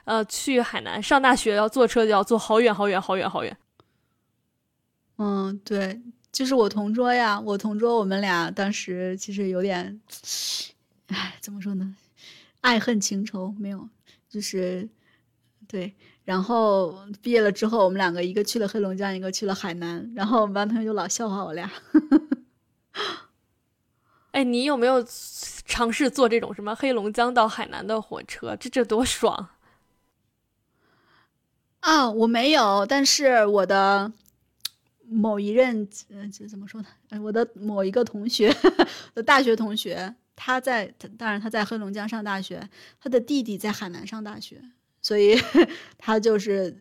[0.04, 3.56] 呃，去海南上大学要坐车就要坐好远好远好远好远。
[5.18, 6.00] 嗯，对，
[6.32, 10.00] 就是我同桌呀，我同桌，我们俩当时其实有点，
[11.08, 11.94] 哎，怎么说呢，
[12.62, 13.88] 爱恨情仇没有，
[14.28, 14.88] 就是
[15.68, 15.94] 对。
[16.24, 21.70] 然后毕业了之后，我们两个一个去了黑龙江，一个去了海南，然后我们班同学就老笑话我俩。
[24.32, 25.04] 哎，你有没有
[25.66, 28.56] 尝试坐这种什么黑龙江到海南的火车？
[28.56, 29.50] 这这多爽！
[31.80, 34.11] 啊，我没有，但是我的
[35.04, 36.88] 某一任，呃，这怎么说呢？
[37.11, 40.87] 哎我的某一个同学，我 的大学同学，他在，
[41.18, 44.62] 当然他在黑龙江上大学，他的弟弟在海南上大学，
[45.02, 45.36] 所以
[45.98, 46.80] 他就是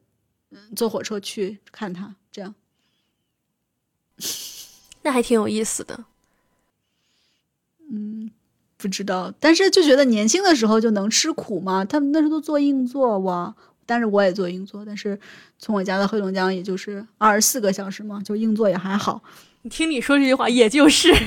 [0.52, 2.56] 嗯坐火车去看他，这样。
[5.04, 6.06] 那还挺有意思的。
[7.92, 8.32] 嗯，
[8.78, 11.84] 不知道，但是就觉得年轻的时候就能吃苦嘛。
[11.84, 13.54] 他们那时候都坐硬座哇，
[13.86, 15.20] 但是我也坐硬座，但是
[15.58, 19.22] 从我家到黑龙江也就是二十四个小时嘛，就硬座也还好。
[19.64, 21.12] 你听你说这句话，也就是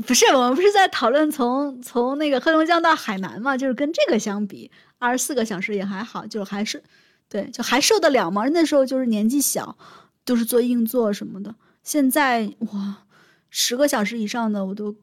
[0.00, 3.56] 不是，我们不是在讨论从从那个黑龙江到海南嘛？
[3.56, 6.82] 就是跟这个相比，二十四个小时也还好，就还是
[7.28, 8.48] 对，就还受得了嘛。
[8.48, 9.76] 那时候就是年纪小，
[10.24, 11.54] 都是坐硬座什么的。
[11.82, 13.04] 现在哇，
[13.50, 14.94] 十个小时以上的我都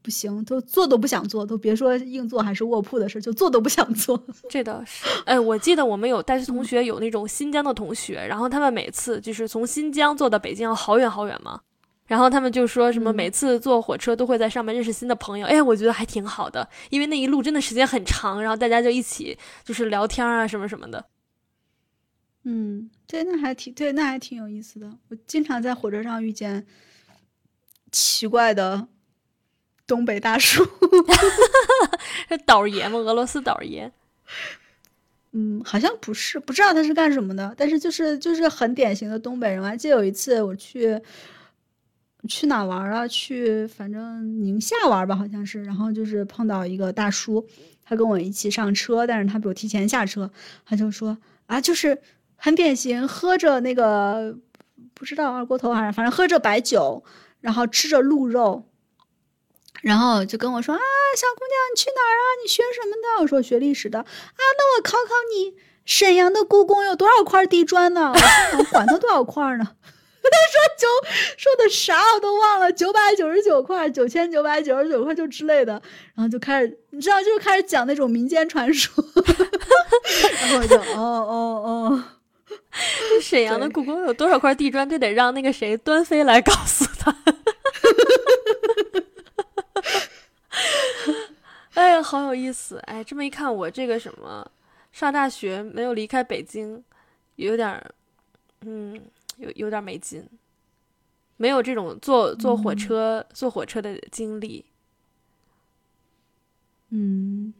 [0.00, 4.20] 不行，都坐都不想坐，都别说硬座还是卧铺的事，就坐都不想坐。
[4.48, 5.06] 这倒是。
[5.24, 11.60] 哎，我记得我们有大学同学有那种新疆的同学，然后他们每次就是从新疆坐到北京要好远好远嘛。
[12.06, 21.06] 然后他们就说什么嗯每次坐火车都会在上面认识新的朋友，哎，我觉得还挺好的，因为那一路真的时间很长，然后大家就一起就是聊天啊什么什么的。
[22.44, 24.90] 嗯，对，那还挺对，那还挺有意思的。
[25.08, 26.66] 我经常在火车上遇见
[27.92, 28.88] 奇怪的
[29.86, 30.66] 东北大叔。
[32.28, 32.98] 这倒爷吗？
[32.98, 33.92] 俄罗斯倒爷？
[35.30, 39.62] 嗯，好像不是，不知道他是干什么的，但是就是就是很典型的东北人。
[39.62, 41.00] 我还记得有一次我去
[42.28, 43.06] 去哪玩啊？
[43.08, 45.64] 去反正宁夏玩吧，好像是。
[45.64, 47.46] 然后就是碰到一个大叔，
[47.84, 50.30] 他跟我一起上车，但是他比我提前下车，
[50.64, 52.00] 他就说啊，就是
[52.36, 54.36] 很典型，喝着那个
[54.94, 57.02] 不知道二锅头还是反正喝着白酒，
[57.40, 58.64] 然后吃着鹿肉。
[59.82, 60.80] 然后就跟我说啊，
[61.16, 62.24] 小姑娘，你去哪儿啊？
[62.40, 63.22] 你学什么的？
[63.22, 63.98] 我说学历史的。
[63.98, 64.06] 啊，
[64.38, 68.12] 那我考考你，沈阳的故宫有多少块地砖呢？
[68.70, 69.74] 管它多少块呢？
[70.30, 70.86] 他说九
[71.36, 75.72] 说的啥我都忘了，九百九十九块，九千九百九十九块就之类的，
[76.14, 78.92] 然后就开始，你知道，就开始讲那种民间传说，
[80.40, 82.04] 然后我就哦哦哦，
[83.20, 84.88] 沈阳的故宫有多少块地砖？
[84.88, 87.16] 就得让那个谁端妃来告诉他。
[91.74, 92.78] 哎呀，好有意思！
[92.86, 94.46] 哎，这么一看，我这个什么
[94.92, 96.84] 上大学没有离开北京，
[97.36, 97.90] 有点儿，
[98.60, 99.00] 嗯，
[99.36, 100.26] 有有点没劲，
[101.36, 104.64] 没有这种坐坐火车、坐火车的经历。
[106.90, 107.52] 嗯，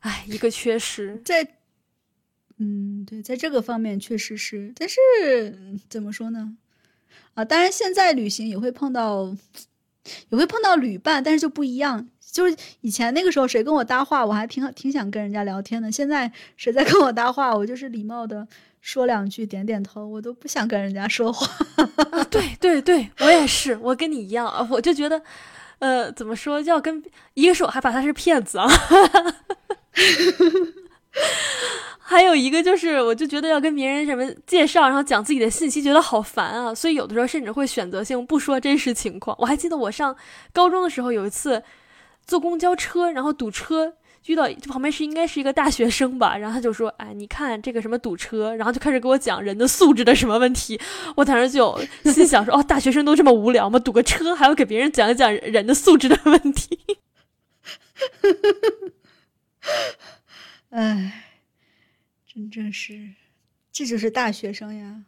[0.00, 1.20] 哎，一个缺失。
[1.24, 1.56] 在，
[2.56, 4.98] 嗯，对，在这个方面确实是，但是
[5.56, 6.56] 嗯怎么说呢？
[7.34, 9.36] 啊，当然现在旅行也会碰到，
[10.30, 12.08] 也会碰到旅伴，但是就不一样。
[12.30, 15.90] 就是以前那个时候，谁跟我搭话，我还挺挺想跟人家聊天的。
[15.90, 18.46] 现在谁在跟我搭话，我就是礼貌的
[18.80, 21.46] 说两句，点点头，我都不想跟人家说话。
[22.30, 25.20] 对对对，我也是，我跟你一样啊，我就觉得，
[25.80, 27.02] 呃，怎么说，要跟
[27.34, 28.68] 一个是我害怕他是骗子啊，
[31.98, 39.36] 还有一个就是，我就觉得要跟别人什么介绍，然后讲自己的信息，觉得好烦啊，所以有的时候甚至会选择性不说真实情况。
[39.40, 40.16] 我还记得我上
[40.52, 41.62] 高中的时候有一次
[42.26, 43.94] 坐公交车，然后堵车。
[44.26, 50.78] 遇到旁边是应该是一个大学生吧，然后他就说：“哎，你看这个什么堵车，然后就开始给我讲人的素质的什么问题。”
[51.16, 51.78] 我当时就
[52.12, 53.78] 心想说：“哦，大学生都这么无聊吗？
[53.78, 56.78] 堵个车还要给别人讲一讲人的素质的问题？”
[60.70, 61.24] 哎，
[62.26, 63.10] 真正是，
[63.72, 65.04] 这就是大学生呀，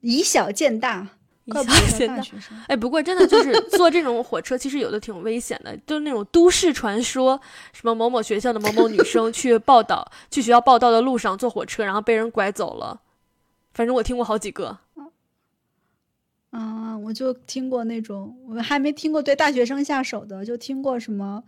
[0.00, 1.08] 以小见大，
[1.44, 2.20] 以怪不小得叫见大。
[2.20, 2.56] 学生。
[2.68, 7.40] 哎，不过真的就是坐这种火车，其实有的挺危险的，就是那种都市传说，
[7.72, 13.00] 什么某某学校的某某女生去报道，去学校报道的路上坐火车，然后被人拐走了。
[13.72, 14.78] 反正我听过好几个。
[16.50, 21.42] 啊，我就听过那种，我还没听过对大学生下手的，就听过什么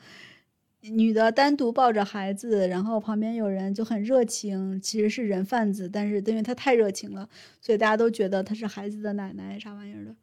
[0.91, 7.29] 女的单独抱着孩子，然后旁边有人就很热情，其实是人贩子，但是因为她太热情了，
[7.61, 10.15] 所以大家都觉得她是孩子的奶奶啥玩意儿的。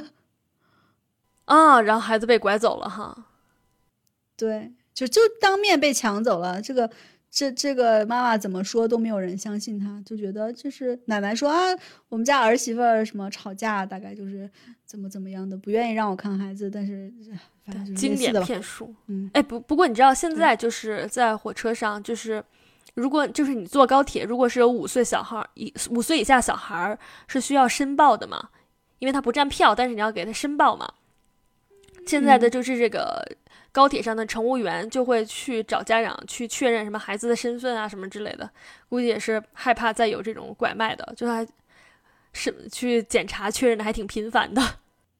[1.44, 3.26] 啊，然后孩子被拐走了哈。
[4.36, 6.60] 对，就就当面被抢走了。
[6.60, 6.90] 这个
[7.34, 11.56] 这这个妈妈怎么说都没有人相信她，就觉得就是奶奶说啊，
[12.08, 14.48] 我们家儿媳妇儿什么吵架，大概就是
[14.86, 17.12] 怎么怎么样的，不愿意让我看孩子，但是
[17.96, 18.94] 经典的骗术。
[19.08, 22.40] 嗯，哎，不不过你知道现在就是在火车上，就是
[22.94, 28.50] 如果就是你坐高铁，如果是有五岁小孩儿以五岁以下小孩儿是需要申报的嘛，
[29.00, 30.88] 因为他不占票，但是你要给他申报嘛。
[32.06, 33.26] 现在的就是这个
[33.74, 38.48] 高铁上的乘务员就会去找家长去确认什么孩子的身份啊什么之类的，
[38.88, 41.44] 估计也是害怕再有这种拐卖的，就还
[42.32, 44.62] 是去检查确认的还挺频繁的。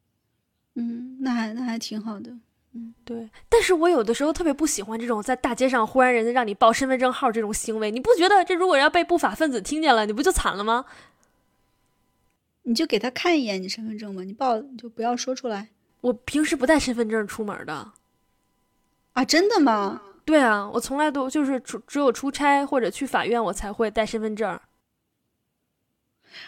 [0.76, 2.30] 嗯，那还那还挺好的。
[2.76, 10.84] 嗯对，但是我有的时候特别不喜欢这种在大街上忽然人家让你报身份证号这种行为，你不觉得这如果要被不法分子听见了，你不就惨了吗？
[12.62, 15.68] 你就给他看一眼你身份证嘛，你报你就不要说出来
[16.02, 17.92] 我平时不带身份证出门的。
[19.14, 19.24] 啊！
[19.24, 20.00] 真的吗？
[20.24, 24.58] 对啊，我从来都就是出只有出差或者去法院我才会带身份证。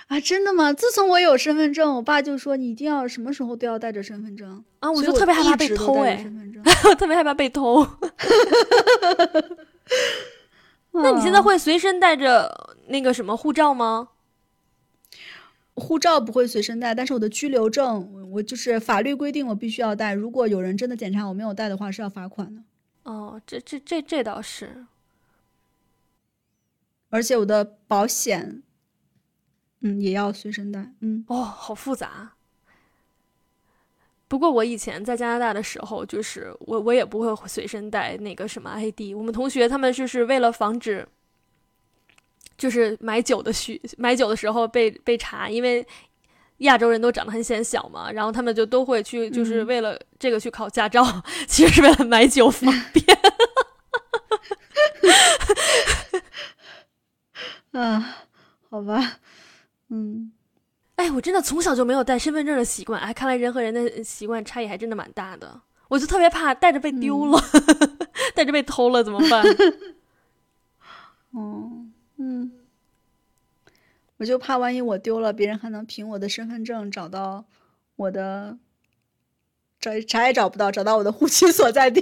[0.09, 0.72] 啊，真的吗？
[0.72, 6.26] 自从我有身份证，我爸就说你一定要什么时候都要带着身份证啊，我就 特别害怕被偷哎。
[6.85, 7.87] 我特别害怕被偷。
[10.92, 14.09] 那你现在啊会随身带着那个什么护照吗？
[15.77, 20.15] 护照不会随身带，但是我的居留证，我我就是法律规定我必须要带。
[20.15, 22.62] 如果有人真的检查我没有带的话，是要罚款的。
[23.05, 24.87] 哦，这这这这倒是。
[27.11, 28.62] 而且我的保险，
[29.81, 30.93] 嗯，也要随身带。
[31.01, 32.33] 嗯，哦，好复杂。
[34.29, 39.15] 不过我以前在加拿大的时候，就是我我也不会随身带那个什么 ID。
[39.15, 41.07] 我们同学他们就是为了防止，
[42.57, 45.87] 就是买酒的需买酒的时候被被查，因为
[46.59, 51.05] 亚洲人都长得很显小嘛，然后他们就都会去，就是嗯为了这个去考驾照，
[51.47, 53.05] 其实是为了买酒方便。
[57.73, 58.25] 啊，
[58.71, 59.19] 好吧，
[59.90, 60.33] 嗯，
[60.95, 65.61] 哎，我真的从小就没有带身份证的习惯，哎，看来人和人的习惯差异还真的蛮大的。
[65.88, 67.38] 我就特别怕带着被丢了，
[68.35, 69.45] 带着被偷了怎么办？
[71.33, 71.86] 哦，嗯，
[74.18, 77.44] 我就怕万一我丢了，别人还能凭我的身份证找到
[77.96, 78.59] 我的，
[79.79, 82.00] 找啥也找不到，找到我的户籍所在地。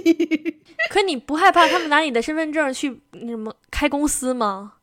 [0.89, 4.75] 可你不害怕他们拿你的身份证去那什么开公司吗？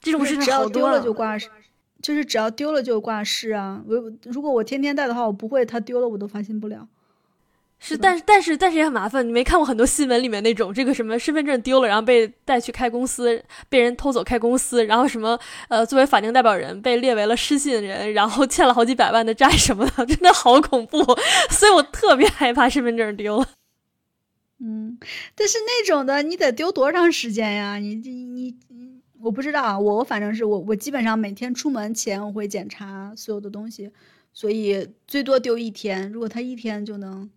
[0.00, 1.48] 这种事情只要丢了就挂失，
[2.02, 3.82] 就是只要丢了就挂失啊。
[3.86, 6.86] 我如果我天天带的话，我不会，他丢了我都发现不了。
[7.78, 9.26] 是，但是但是但是也很麻烦。
[9.26, 20.98] 你没看过很多新闻里面那种，这个什么身份证丢了，然后被带去开公司，被人偷走开公司，然后什么呃，作为法定代表人被列为了失信人，然后欠了好几百万的债什么的，真的好恐怖。
[21.50, 23.48] 所以我特别害怕身份证丢了。
[24.58, 24.98] 嗯，
[25.34, 27.76] 但是那种的你得丢多长时间呀？
[27.76, 33.90] 你你你，你我不知道啊，我我反正是我我基本上每天出门前我会检查所有的东西，
[34.32, 36.10] 所以最多丢一天。
[36.10, 37.28] 如果他一天就能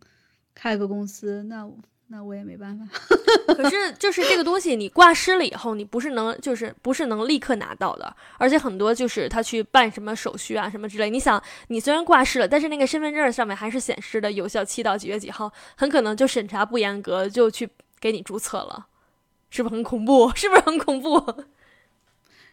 [0.59, 2.85] 开个公司，那我那我也没办法。
[3.55, 11.09] 可是就是这个东西，你挂失了以后，你不是能就是不是能立刻拿到的，而且很多就是他去办什么手续啊什么之类。
[11.09, 17.69] 你想，你虽然挂失了，但是那个身份证上面还是显示的有效期到几月几号，很可能就审查不严格，就去
[18.01, 18.87] 给你注册了，
[19.49, 20.29] 是不是很恐怖？
[20.35, 21.45] 是不是很恐怖？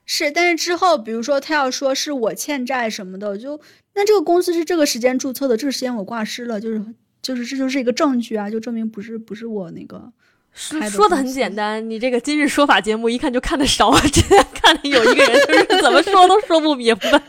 [0.04, 3.60] 是，但是之后比如说他要说是我欠债什么的，我就
[3.94, 6.80] 那这个公司是这个时间注册的，这个时间我挂失了，就是
[7.26, 10.12] 就是这就是一个证据啊，就证明不是不是我那个。
[10.54, 17.20] 说的说的很简单，你这个今日说法节目一看就看的少，之前看的有一个人就是怎么说都说不明白，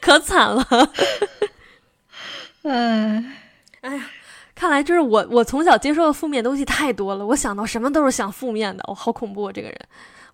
[0.00, 0.92] 可惨了。
[2.62, 3.34] 哎。
[3.80, 4.10] 哎呀，
[4.56, 9.78] 看来就是我，我从小接受的负面东西太多了，我想到什么都是想负面的，我好恐怖、啊，这个人，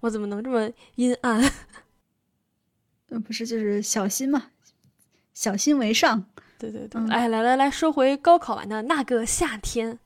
[0.00, 1.44] 我怎么能这么阴暗？
[3.10, 4.46] 嗯， 不是，就是小心嘛，
[5.34, 6.24] 小心为上。
[6.58, 9.98] 对对对，嗯哎，来来来说回高考完的那个夏天，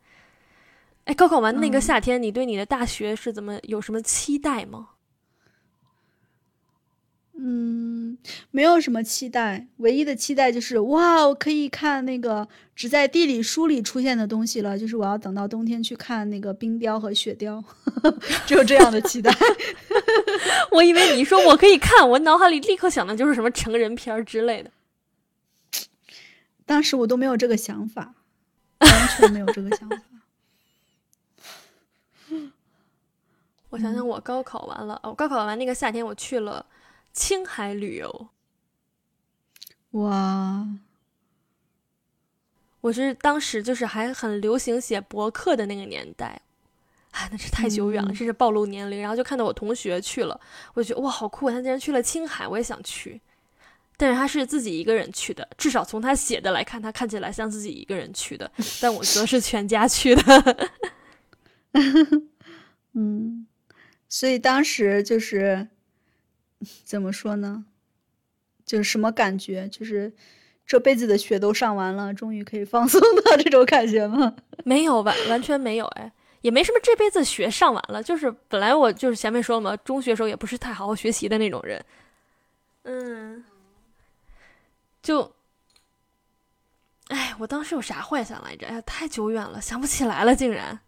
[1.04, 4.90] 哎，高考完那个嗯夏天，你对你的大学是怎么有什么期待吗？
[7.40, 8.18] 嗯，
[8.50, 17.62] 没有什么期待，唯一的期待就是哇，我可以看那个只在地理书里出现的东西了，就是我要等到冬天去看那个冰雕和雪雕，
[18.44, 19.32] 只有这样的期待。
[20.72, 24.70] 我以为你说我可以看，我脑海里立刻想的就是什么成人片儿之类的。
[26.68, 28.14] 当时我都没有这个想法，
[28.80, 30.02] 完全没有这个想法。
[33.70, 36.66] 我想想，我高考完了，哦，高考完那个夏天，我去了
[37.14, 38.28] 青海旅游。
[39.92, 40.68] 哇，
[42.82, 46.42] 我是当时就是还很流行写博客的那个年代，
[47.12, 49.00] 啊，那是太久远了，嗯这是暴露年龄。
[49.00, 50.38] 然后就看到我同学去了，
[50.74, 51.50] 我就觉得哇，好酷！
[51.50, 53.18] 他竟然去了青海，我也想去。
[53.98, 58.50] 但是他是自己一个人去的，至少从他写的来看，他看起来像自己一个人去的。
[58.80, 60.68] 但我觉得是全家去的。
[62.94, 63.46] 嗯，
[64.08, 65.68] 所以当时就是
[66.84, 67.66] 怎么说呢？
[68.64, 69.68] 就是什么感觉？
[69.68, 70.12] 就是
[70.66, 74.36] 这辈子的学都上完了，终于可以放松的这种感觉吗？
[74.64, 81.82] 没有完完全没有哎，也没什么这辈子学上完了，就是本来我就是前面说了嘛，中学时候也不是太好好学习的那种人，
[82.82, 83.44] 嗯，
[85.08, 85.32] 就，
[87.06, 88.66] 哎，我当时有啥幻想来着？
[88.66, 90.80] 哎呀，太久远了，想不起来了，竟然。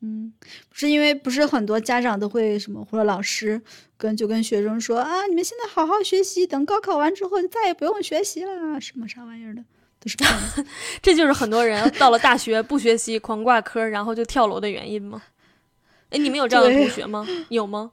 [0.00, 0.34] 嗯，
[0.68, 3.62] 不是因为不是很多家长都会什么，或者老师
[3.96, 9.64] 跟就跟学生说啊，你们现在好好学习，等高考完之后就再也不用学习了，什么啥玩意儿的，
[10.00, 10.16] 都是。
[11.00, 15.22] 这就是很多人到了大学不学习，狂挂科，然后就跳楼的原因吗？
[16.10, 17.24] 哎，你们有这样的同学吗？
[17.50, 17.92] 有吗？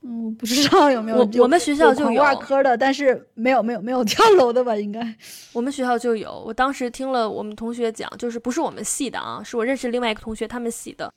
[0.00, 4.76] 嗯，我不知道有没有我我们学校就有挂科的，但是没有没有没有跳楼的吧？
[4.76, 5.00] 应该。
[5.52, 11.12] 我们学校就有，我当时听了我们同学讲，就是不是我们系的啊，是我认识另外一个同学他们系的，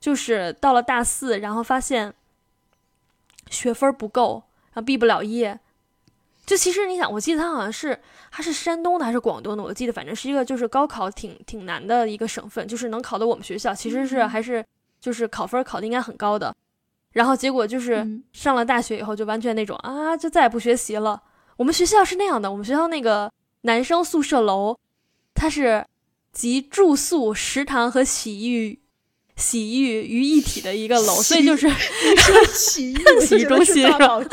[0.00, 2.14] 就是到了大四，然后发现
[3.50, 4.42] 学分不够，
[4.72, 5.60] 然后毕不了业。
[6.46, 8.00] 就其实你想，我记得他好像是
[8.30, 14.64] 他是山东的还是广东的，我记得反正是一个就是高考挺挺难的一个省份，就是能考到我们学校，其实是还是
[15.00, 16.54] 就是考分考的应该很高的。
[17.16, 21.22] 然后结果就是嗯上了大学以后，就完全那种啊，就再也不学习了。
[21.56, 24.76] 我们学校是那样的，我们学校那个男生宿舍楼，
[25.34, 25.86] 它是
[26.30, 28.80] 集住宿、食堂和洗浴、
[29.34, 31.70] 洗浴于一体的一个楼，所以就是
[32.52, 33.88] 洗浴 洗浴中心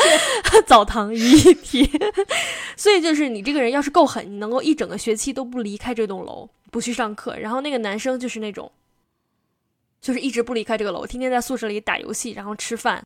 [0.68, 1.90] 澡堂于一体。
[2.76, 7.38] 所以就是你这个人要是够狠，你能够一整个学期都不离开这栋楼，不去上课。
[7.38, 8.70] 然后那个男生就是那种，
[10.04, 13.02] 就是一直不离开这个楼，天天在宿舍里打游戏，然后吃饭，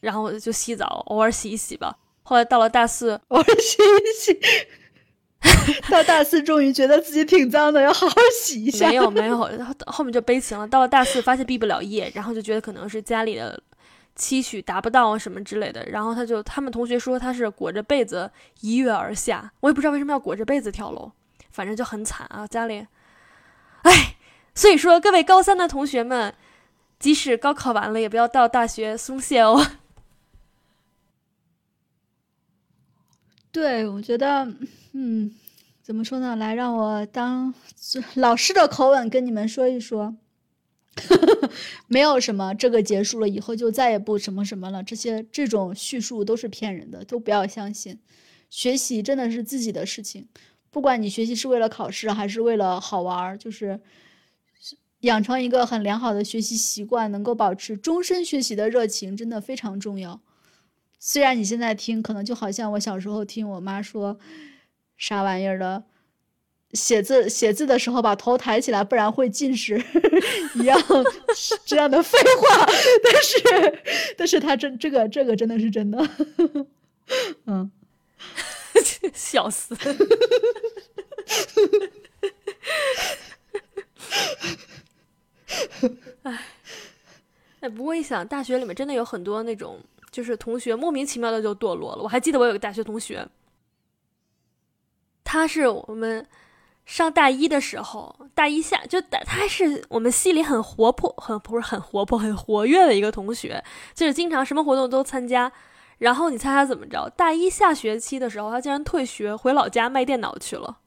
[0.00, 1.96] 然后就洗澡，偶尔洗一洗吧。
[2.24, 4.40] 后来到了大四， 偶尔洗一洗。
[5.88, 8.88] 到大四终于觉得自己挺脏的，要好好洗一下。
[8.88, 9.48] 没有没有，后
[9.86, 10.66] 后面就悲情了。
[10.66, 13.60] 到了大四，发现毕不了业，然后就觉得可能是家里的
[14.16, 15.84] 期许达不到什么之类的。
[15.86, 18.28] 然后他就他们同学说他是裹着被子
[18.62, 21.12] 一跃而下，我也不知道为什么要裹着被子跳楼，
[21.52, 22.86] 反正就很惨啊，家里。
[23.82, 24.11] 哎，
[24.54, 26.34] 所以说各位高三的同学们，
[26.98, 29.66] 即使高考完了，也不要到大学松懈哦。
[33.50, 34.46] 对，我觉得，
[34.92, 35.34] 嗯，
[35.82, 36.36] 怎么说呢？
[36.36, 37.52] 来，让我当
[38.16, 40.14] 老师的口吻跟你们说一说，
[41.88, 47.98] 没有什么这个结束了以后就再也不什么什么了，这些这种叙述都是骗人的，都不要相信。
[48.48, 50.28] 学习真的是自己的事情，
[50.70, 53.78] 不管你学习是为了考试还是为了好玩，就是
[55.02, 60.20] 养成一个很良好的学习习惯，能够保持终身学习的热情，真的非常重要。
[60.98, 64.18] 虽然你现在听，可能就好像我小时候听我妈说
[64.96, 65.82] 啥玩意儿的，
[66.72, 69.82] 写字写字的时候把头抬起来，不然会近视
[70.54, 70.80] 一样
[71.64, 72.66] 这样的废话。
[73.02, 73.82] 但是，
[74.16, 76.08] 但是他真这个这个真的是真的，
[77.46, 77.72] 嗯，
[79.12, 79.76] 笑死！
[87.60, 89.78] 哎，不过一想，大学里面真的有很多那种，
[90.10, 92.02] 就是同学莫名其妙的就堕落了。
[92.02, 93.28] 我还记得我有个大学同学，
[95.22, 96.26] 他是我们
[96.84, 103.62] 上大一的时候，大一下就他还是我们系里很活泼，很不是很活泼，很活跃的一个同学，
[103.94, 105.52] 就是经常什么活动都参加。
[105.98, 107.08] 然后你猜他怎么着？
[107.10, 110.78] 大一下学期的时候，他竟然退学回老家卖电脑去了。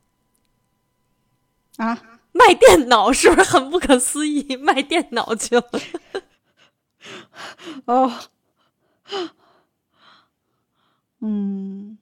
[1.77, 1.97] 啊，
[2.37, 4.55] 卖电脑是不是很不可思议？
[4.59, 5.63] 卖电脑去了。
[7.87, 8.11] 哦，
[11.21, 11.97] 嗯，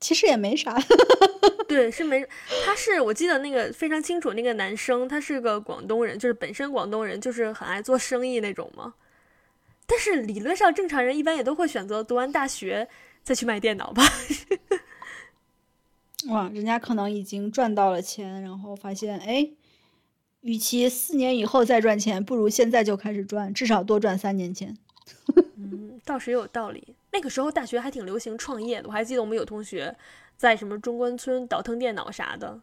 [0.00, 0.78] 其实也没啥。
[1.68, 2.26] 对，是没，
[2.64, 8.94] 他是我记得那个非常清楚，那个男生他是个广东人，就是本身广东人，就是很爱做生意那种嘛。
[9.86, 12.88] 但是理论上正常人一般也都会选择读完大学
[13.22, 14.02] 再去卖电脑吧。
[16.28, 19.50] 哇，人家可能已经赚到了钱，然后发现，哎，
[20.42, 24.76] 与其四年以后再赚钱，不如现在就开始赚，至少多赚三年钱。
[25.56, 26.94] 嗯，倒是也有道理。
[27.12, 29.96] 那个时候大学还挺流行创业的，我还记得我们有同学
[30.36, 32.60] 在什么中关村倒腾电脑啥的。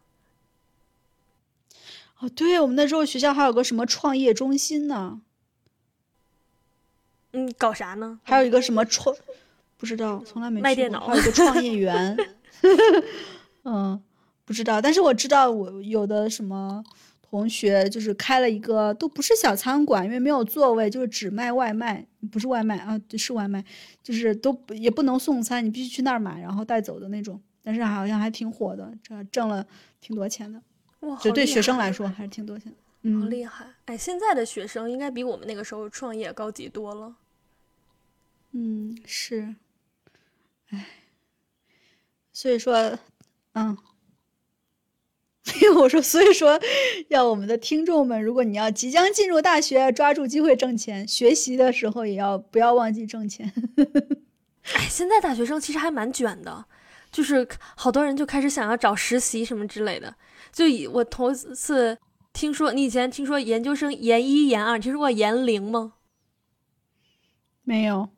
[2.19, 5.21] 哦，对，我们那时候学校还有个什么创业中心呢，
[7.31, 8.19] 嗯，搞啥呢？
[8.23, 9.15] 还有一个什么创，
[9.77, 12.17] 不知道，从来没去过卖电脑还有一个创业园。
[13.69, 14.01] 嗯，
[14.45, 16.81] 不知道，但是我知道我有的什么
[17.21, 23.61] 同学就是开了一个都不是小餐馆，因为没有座位，就是只卖外卖，不是外卖啊，是外卖，
[24.01, 27.41] 就是都也不能送餐，你必须去那儿买，然后带走的那种。
[27.61, 29.67] 但是好像还挺火的，这挣了
[29.99, 30.61] 挺多钱的。
[31.01, 32.73] 哇，就对学生来说还是挺多钱。
[33.01, 33.67] 嗯，好厉害！
[33.83, 37.15] 哎，现在的学生应该比我们那个时候创业高级多了。
[38.53, 39.53] 嗯，是。
[40.69, 40.87] 哎，
[42.31, 42.97] 所以说，
[43.57, 43.77] 嗯，
[45.61, 46.59] 因 为我说，所以说，
[47.09, 53.51] 要我们的听众们，如果你要即将进入大学，抓住机会挣钱，学习的时候也要不要忘记挣钱。
[54.75, 56.65] 哎，现在大学生其实还蛮卷的。
[57.09, 60.13] 就是好多人就开始想要找实习什么之类的，
[60.51, 61.97] 就以我头次
[62.33, 65.93] 听说，你以前听说研究生研一研二，听说过研零吗？
[67.63, 68.09] 没有，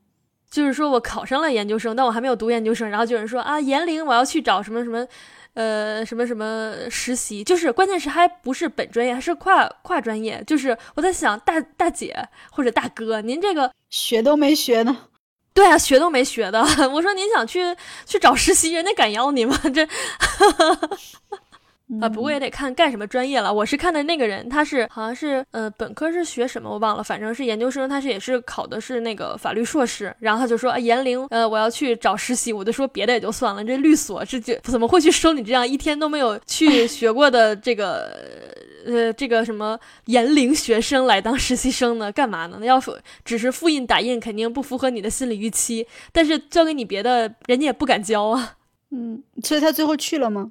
[0.50, 5.08] 就是说我考上了研究生，但我还没有读研究生，然后就有人说啊，研龄我要去找什么什么，
[5.54, 12.16] 呃，什么什么实习，就是关键是还不是本专业，还是跨跨专业，就是我在想大大姐
[12.52, 15.06] 或者大哥，您这个学都没学呢。
[15.54, 16.62] 对啊，学都没学的。
[16.94, 17.76] 我说您想去
[18.06, 19.60] 去找实习，人家敢要你吗？
[19.74, 19.86] 这
[22.02, 23.52] 啊，不过也得看干什么专业了。
[23.54, 30.16] 我是看的那个人，他是好像是呃本科是学什么我忘了，反正是研究生，他是也是考的是那个法律硕士。
[30.20, 32.54] 然后他就说啊，严玲，呃，我要去找实习。
[32.54, 38.14] 我就说别的也就算了，这律所这就怎么会去收你这样一天都没有去 学过的这个。
[38.86, 42.10] 呃，这个什么研龄学生来当实习生呢？
[42.14, 42.58] 干嘛呢？
[42.62, 42.82] 那要
[43.26, 45.86] 只是复印打印，肯定不符合你的心理预期。
[46.14, 48.56] 但是交给你别的，人家也不敢交啊。
[48.92, 50.50] 嗯，所以他最后去了吗？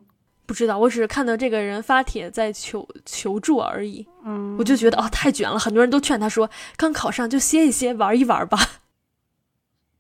[0.49, 4.07] 不知道，我只是看到这个人发帖在求求助而已。
[4.24, 5.59] 嗯，我就觉得哦，太卷了。
[5.59, 8.59] 很多人都劝他说，刚考上就歇一歇，玩一玩吧。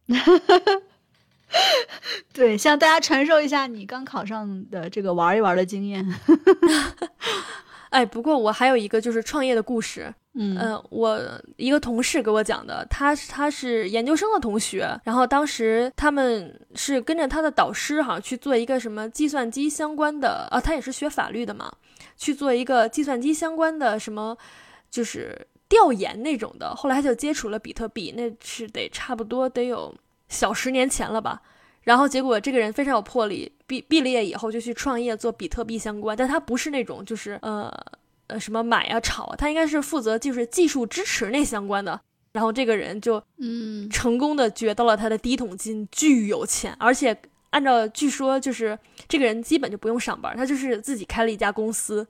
[2.32, 6.06] 对，向大家传授一下你刚考上的这个玩一玩的经验。
[7.90, 11.20] 哎，不过我还有一个就是创业的故事，嗯，我
[11.56, 21.72] 一个同事给我讲的，他他是研究生的同学，然后当时他们是跟着他的导师哈去做一个什么计算机相关的啊，他也是学法律的嘛，
[22.16, 24.36] 去做一个计算机相关的什么，
[24.90, 29.94] 就是调研那种的，后来他就接触了比特币，那是得差不多得有
[30.28, 31.40] 小十年前了吧。
[31.82, 37.72] 然后结果这个人非常有魄力，毕毕了业以后就去创业做比特币相关，但他不是那种就是呃
[38.26, 41.98] 呃什么买啊炒啊，他应该是负责就是技术支持那相关的。
[42.32, 47.18] 然后这个人就嗯成功的掘到了他的第一桶金，巨有钱，而且
[47.50, 52.06] 按照据说就是这个人基本就不用上班，他就是自己开了一家公司，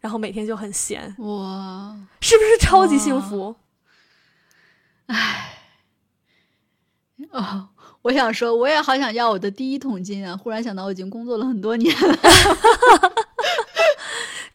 [0.00, 3.54] 然后每天就很闲，哇，是不是超级幸福？
[5.06, 5.58] 唉，
[7.30, 7.68] 哦。
[8.08, 10.34] 我想说，我也好想要我的第一桶金啊！
[10.34, 12.18] 忽然想到，我已经工作了很多年了。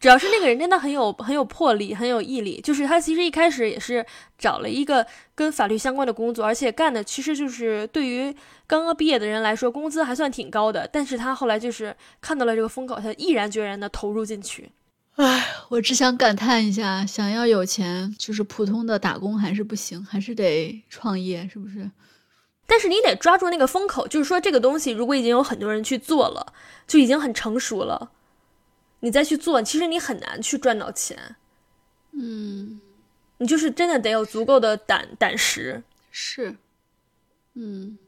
[0.00, 2.60] 主要是那个人真的很有很有魄力，很有毅力。
[2.60, 4.04] 就是他其实一开始也是
[4.36, 8.34] 找了一个跟法律相关的工作，而且干的其实就是对于
[8.66, 10.90] 刚刚毕业的人来说，工资还算挺高的。
[10.92, 14.68] 但是他后来就是看到了这个风口，他毅然决然的投入进去。
[15.14, 21.88] 唉， 我只想感叹一下，想要有钱，就是普通的打工还是不行，还是得创业，是不是？
[22.66, 26.52] 但是你得抓住那个风口，就是说这个东西如果已经有很多人去做了，
[26.86, 28.10] 就已经很成熟了，
[29.00, 31.36] 你再去做，其实你很难去赚到钱。
[32.12, 32.80] 嗯，
[33.38, 35.82] 你就是真的得有足够的胆胆识。
[36.10, 36.56] 是，
[37.54, 37.98] 嗯，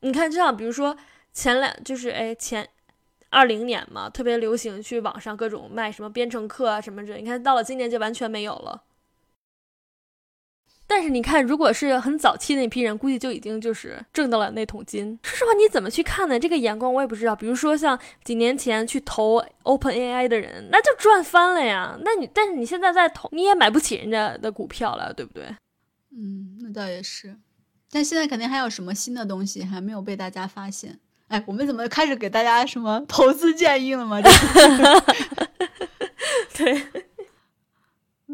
[0.00, 0.96] 你看，就像比如说
[1.32, 2.68] 前两，就是哎前
[3.28, 8.82] 二零年嘛，特别流行去网上各种卖什么编程课啊什么的，你看到了今年就完全没有了。
[10.94, 15.18] 但是你看，如果是很早期那批人，估计就已经就是挣到了那桶金。
[15.24, 16.38] 说实话，你怎么去看呢？
[16.38, 17.34] 这个眼光我也不知道。
[17.34, 21.98] 比如说像几年前去投 Open AI 的人，那就赚翻了呀。
[22.04, 25.46] 那你但是你现在在投，你也买不起人家的股票了，对不对？
[26.16, 27.34] 嗯，那倒也是。
[27.90, 31.00] 但现在肯定还有什么新的东西还没有被大家发现。
[31.26, 34.20] 哎，我们怎么开始给大家什么投资建议了吗？
[36.56, 36.86] 对。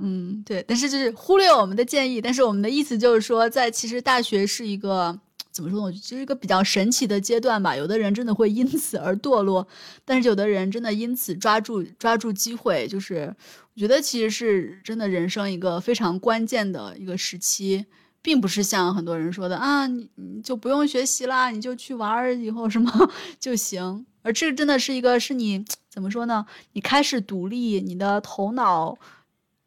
[0.03, 5.19] 嗯，对，但是就是忽略我们的建议，但是我们的意思就是说，在其实大学是一个
[5.53, 5.97] 怎么说呢？
[5.97, 7.77] 就是一个比较神奇的阶段吧。
[7.77, 9.67] 有的人真的会因此而堕落，
[10.05, 13.35] 但是有的人真的因此抓住抓住机会，就是
[13.75, 17.85] 我觉得其实是真的人生一个非常关键的一个时期，
[18.23, 24.07] 并不是像很多人说的啊，你你就不用学习啦，你就去玩儿以后什么 就行。
[24.23, 26.47] 而这个真的是一个是你怎么说呢？
[26.75, 28.97] 你开始独立，你的头脑。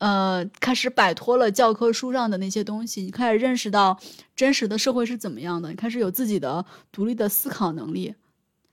[0.03, 3.97] 呃，开始摆脱了教科书上的那些东西，你开始认识到
[4.35, 8.13] 真实的社会是怎么样的，你开始有自己的独立的思考能力。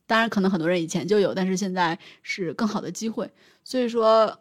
[0.08, 3.30] 当然，可能很多人以前就有，但是现在是更好的机会。
[3.62, 4.40] 所以说，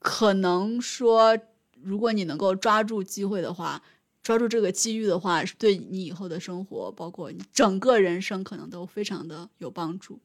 [0.00, 1.38] 可能说，
[1.80, 3.80] 如果你能够抓住机会的话，
[4.24, 10.18] 抓住这个机遇的话，是对你以后的生活，包括你整个人生，可能都非常的有帮助。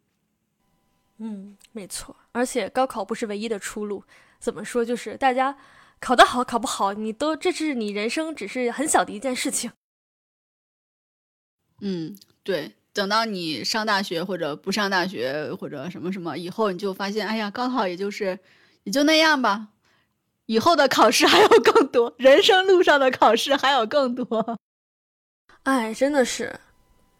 [1.22, 2.16] 嗯，没错。
[2.32, 4.04] 而且高考不是唯一的出路。
[4.40, 4.84] 怎么说？
[4.84, 5.56] 就是大家
[6.00, 9.72] 考得好，考不好，你都这是你人生只是很小的一件事情。
[11.82, 12.76] 嗯，对。
[12.94, 18.38] 等到你上大学或者不上大学或者什么什么以后，你就发现，哎呀，高考也就是
[18.84, 19.70] 也就那样吧。
[20.48, 24.60] 以后的考试还有更多，人生路上的考试还有更多。
[25.64, 26.60] 哎，真的是，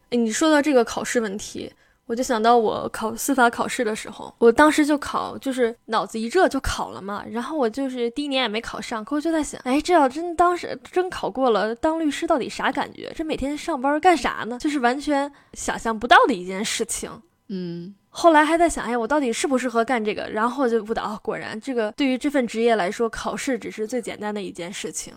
[0.10, 1.72] 哎，你说到这个考试问题。
[2.12, 7.24] 我就想到我考司法考试的时候，我当时就考，就是脑子一热就考了嘛。
[7.32, 13.10] 然后我就是第一年也没考上，可我就在想，哎，这要真当时真考过了，当律师到底啥感觉？
[13.16, 14.60] 这每天上班干啥呢？
[14.60, 17.10] 就是完全想象不到的一件事情。
[17.48, 20.30] 嗯，后来还在想，哎，我到底适不适合干这个？
[20.32, 25.14] 然后就悟到，果然这个对于这份职业来说，考试只是最简单的一件事情，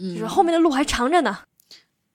[0.00, 1.40] 就是后面的路还长着呢。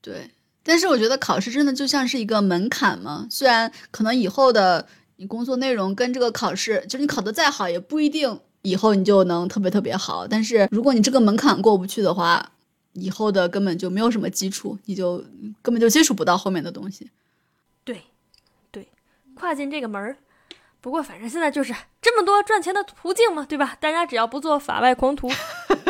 [0.01, 0.31] 对。
[0.67, 10.27] 但是我觉得考试真的就像是一个门槛嘛，虽然可能以后的你工作内容跟这个考试，就是你考得再好，也不一定以后你就能特别特别好。
[10.27, 12.51] 但是如果你这个门槛过不去的话，
[12.93, 15.23] 以后的根本就没有什么基础，你就
[15.61, 17.09] 根本就接触不到后面的东西。
[17.83, 18.03] 对，
[18.69, 18.87] 对，
[19.33, 20.17] 跨进这个门儿。
[20.79, 23.77] 不过反正现在就是这么多赚钱的途径嘛，对吧？
[23.79, 25.27] 大家只要不做法外狂徒，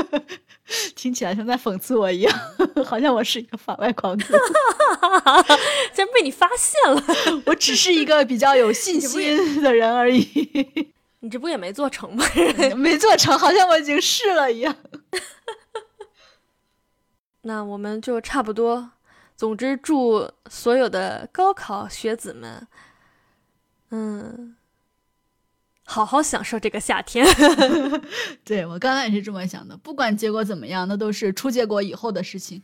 [0.96, 2.40] 听起来像在讽刺我一样，
[2.86, 4.34] 好像我是一个法外狂徒，
[5.94, 7.04] 竟然被你发现了。
[7.46, 10.92] 我只是一个比较有信心的人而已。
[11.22, 12.26] 你这不也没做成吗？
[12.76, 14.76] 没做成，好像我已经试了一样。
[17.42, 18.92] 那我们就差不多。
[19.36, 22.68] 总之，祝所有的高考学子们，
[23.92, 24.56] 嗯。
[25.90, 27.26] 好好享受这个夏天。
[28.44, 32.62] 对我刚才也是这么想的，不管结果怎么样，那都是出结果以后的事情。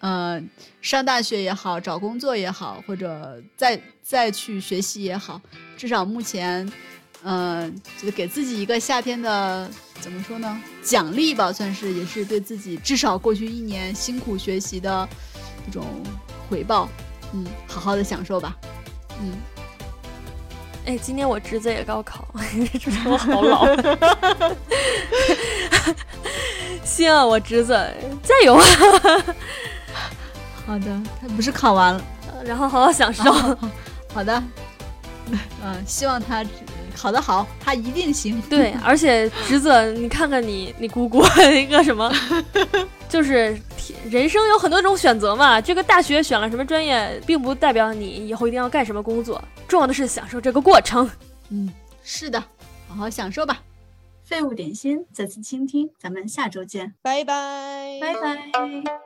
[0.00, 0.50] 嗯，
[0.82, 5.40] 上大学也好，找工作也好，或者再再去学习也好，
[5.78, 6.70] 至少目前，
[7.22, 10.62] 嗯，就是给自己一个夏天的怎么说呢？
[10.82, 15.08] 奖励吧，算是也是对自己至少过去一年辛苦学习的
[15.66, 15.86] 一种
[16.50, 16.86] 回报。
[17.32, 18.54] 嗯，好好的享受吧。
[19.22, 19.55] 嗯。
[20.86, 22.24] 哎，今天我侄子也高考，
[22.80, 23.66] 这说我好老。
[26.84, 27.72] 行，我侄子
[28.22, 28.64] 加油啊！
[30.64, 30.86] 好的，
[31.20, 32.00] 他不是考完了，
[32.44, 33.32] 然后好好享受。
[34.14, 34.40] 好的，
[35.64, 36.44] 嗯，希望他
[36.96, 38.40] 考得好，他一定行。
[38.48, 42.08] 对，而且侄子，你看看你，你姑姑那个什么，
[43.16, 43.58] 就是
[44.10, 45.58] 人生有很多种选择嘛。
[45.58, 49.42] 这个大学选了什么专业，并不代表你以后一定要干什么工作。
[49.66, 51.08] 重要的是享受这个过程。
[51.48, 52.38] 嗯，是的，
[52.86, 53.62] 好好享受吧。
[54.22, 59.05] 废物点心，再次倾听，咱们下周见，拜拜，拜拜。